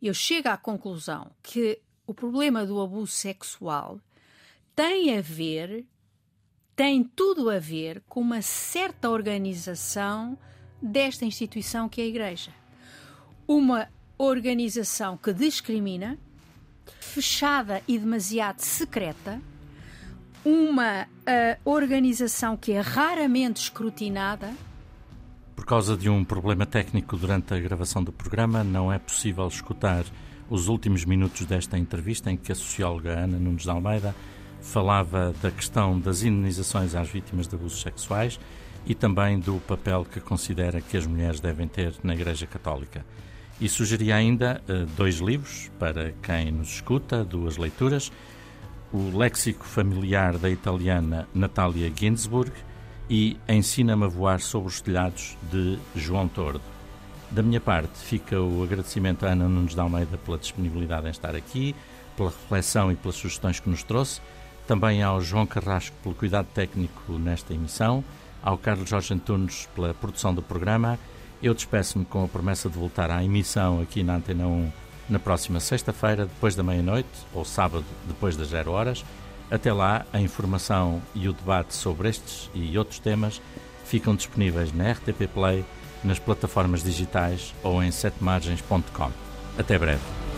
eu 0.00 0.14
chego 0.14 0.48
à 0.48 0.56
conclusão 0.56 1.30
que 1.42 1.80
o 2.06 2.14
problema 2.14 2.64
do 2.64 2.80
abuso 2.80 3.12
sexual 3.12 4.00
tem 4.74 5.16
a 5.16 5.20
ver, 5.20 5.84
tem 6.74 7.04
tudo 7.04 7.50
a 7.50 7.58
ver 7.58 8.02
com 8.08 8.20
uma 8.20 8.42
certa 8.42 9.10
organização 9.10 10.38
desta 10.80 11.24
instituição 11.24 11.88
que 11.88 12.00
é 12.00 12.04
a 12.04 12.08
Igreja. 12.08 12.54
Uma 13.46 13.88
organização 14.16 15.16
que 15.16 15.32
discrimina, 15.32 16.18
fechada 16.98 17.82
e 17.86 17.98
demasiado 17.98 18.60
secreta, 18.60 19.40
uma 20.44 21.02
uh, 21.04 21.70
organização 21.70 22.56
que 22.56 22.72
é 22.72 22.80
raramente 22.80 23.60
escrutinada. 23.60 24.52
Por 25.54 25.66
causa 25.66 25.96
de 25.96 26.08
um 26.08 26.24
problema 26.24 26.64
técnico 26.64 27.16
durante 27.16 27.52
a 27.52 27.60
gravação 27.60 28.02
do 28.02 28.12
programa, 28.12 28.64
não 28.64 28.92
é 28.92 28.98
possível 28.98 29.46
escutar 29.46 30.04
os 30.48 30.68
últimos 30.68 31.04
minutos 31.04 31.46
desta 31.46 31.78
entrevista 31.78 32.30
em 32.30 32.36
que 32.36 32.50
a 32.50 32.54
socióloga 32.54 33.10
Ana 33.10 33.38
Nunes 33.38 33.62
de 33.62 33.70
Almeida 33.70 34.14
falava 34.60 35.34
da 35.40 35.50
questão 35.50 35.98
das 35.98 36.22
indenizações 36.22 36.94
às 36.94 37.08
vítimas 37.08 37.46
de 37.46 37.54
abusos 37.54 37.80
sexuais 37.80 38.38
e 38.84 38.94
também 38.94 39.38
do 39.38 39.60
papel 39.66 40.04
que 40.04 40.20
considera 40.20 40.80
que 40.80 40.96
as 40.96 41.06
mulheres 41.06 41.40
devem 41.40 41.68
ter 41.68 41.94
na 42.02 42.14
Igreja 42.14 42.46
Católica. 42.46 43.04
E 43.60 43.68
sugeria 43.68 44.16
ainda 44.16 44.62
uh, 44.66 44.86
dois 44.96 45.16
livros 45.16 45.70
para 45.78 46.14
quem 46.22 46.50
nos 46.50 46.76
escuta, 46.76 47.22
duas 47.22 47.58
leituras: 47.58 48.10
O 48.90 49.16
Léxico 49.16 49.66
Familiar 49.66 50.38
da 50.38 50.48
italiana 50.48 51.28
Natalia 51.34 51.92
Ginsburg 51.94 52.50
e 53.10 53.36
Ensina-me 53.46 54.04
a 54.04 54.08
Voar 54.08 54.40
sobre 54.40 54.68
os 54.68 54.80
Telhados 54.80 55.36
de 55.52 55.78
João 55.94 56.26
Tordo. 56.26 56.62
Da 57.30 57.42
minha 57.42 57.60
parte, 57.60 57.98
fica 57.98 58.40
o 58.40 58.62
agradecimento 58.62 59.26
à 59.26 59.32
Ana 59.32 59.46
Nunes 59.46 59.74
de 59.74 59.80
Almeida 59.80 60.16
pela 60.16 60.38
disponibilidade 60.38 61.06
em 61.06 61.10
estar 61.10 61.36
aqui, 61.36 61.76
pela 62.16 62.30
reflexão 62.30 62.90
e 62.90 62.96
pelas 62.96 63.16
sugestões 63.16 63.60
que 63.60 63.68
nos 63.68 63.82
trouxe, 63.82 64.22
também 64.66 65.02
ao 65.02 65.20
João 65.20 65.46
Carrasco 65.46 65.94
pelo 66.02 66.14
cuidado 66.14 66.46
técnico 66.54 67.12
nesta 67.12 67.52
emissão, 67.52 68.02
ao 68.42 68.56
Carlos 68.56 68.88
Jorge 68.88 69.12
Antunes 69.12 69.68
pela 69.74 69.92
produção 69.92 70.32
do 70.32 70.40
programa 70.40 70.98
eu 71.42 71.54
despeço-me 71.54 72.04
com 72.04 72.24
a 72.24 72.28
promessa 72.28 72.68
de 72.68 72.78
voltar 72.78 73.10
à 73.10 73.24
emissão 73.24 73.80
aqui 73.80 74.02
na 74.02 74.16
Antena 74.16 74.46
1 74.46 74.72
na 75.08 75.18
próxima 75.18 75.58
sexta-feira, 75.58 76.26
depois 76.26 76.54
da 76.54 76.62
meia-noite, 76.62 77.08
ou 77.34 77.44
sábado, 77.44 77.84
depois 78.06 78.36
das 78.36 78.48
zero 78.48 78.70
horas. 78.70 79.04
Até 79.50 79.72
lá, 79.72 80.06
a 80.12 80.20
informação 80.20 81.02
e 81.14 81.28
o 81.28 81.32
debate 81.32 81.74
sobre 81.74 82.08
estes 82.08 82.48
e 82.54 82.78
outros 82.78 83.00
temas 83.00 83.42
ficam 83.84 84.14
disponíveis 84.14 84.72
na 84.72 84.92
RTP 84.92 85.26
Play, 85.34 85.64
nas 86.04 86.20
plataformas 86.20 86.84
digitais 86.84 87.52
ou 87.62 87.82
em 87.82 87.90
setemargens.com. 87.90 89.10
Até 89.58 89.76
breve. 89.78 90.29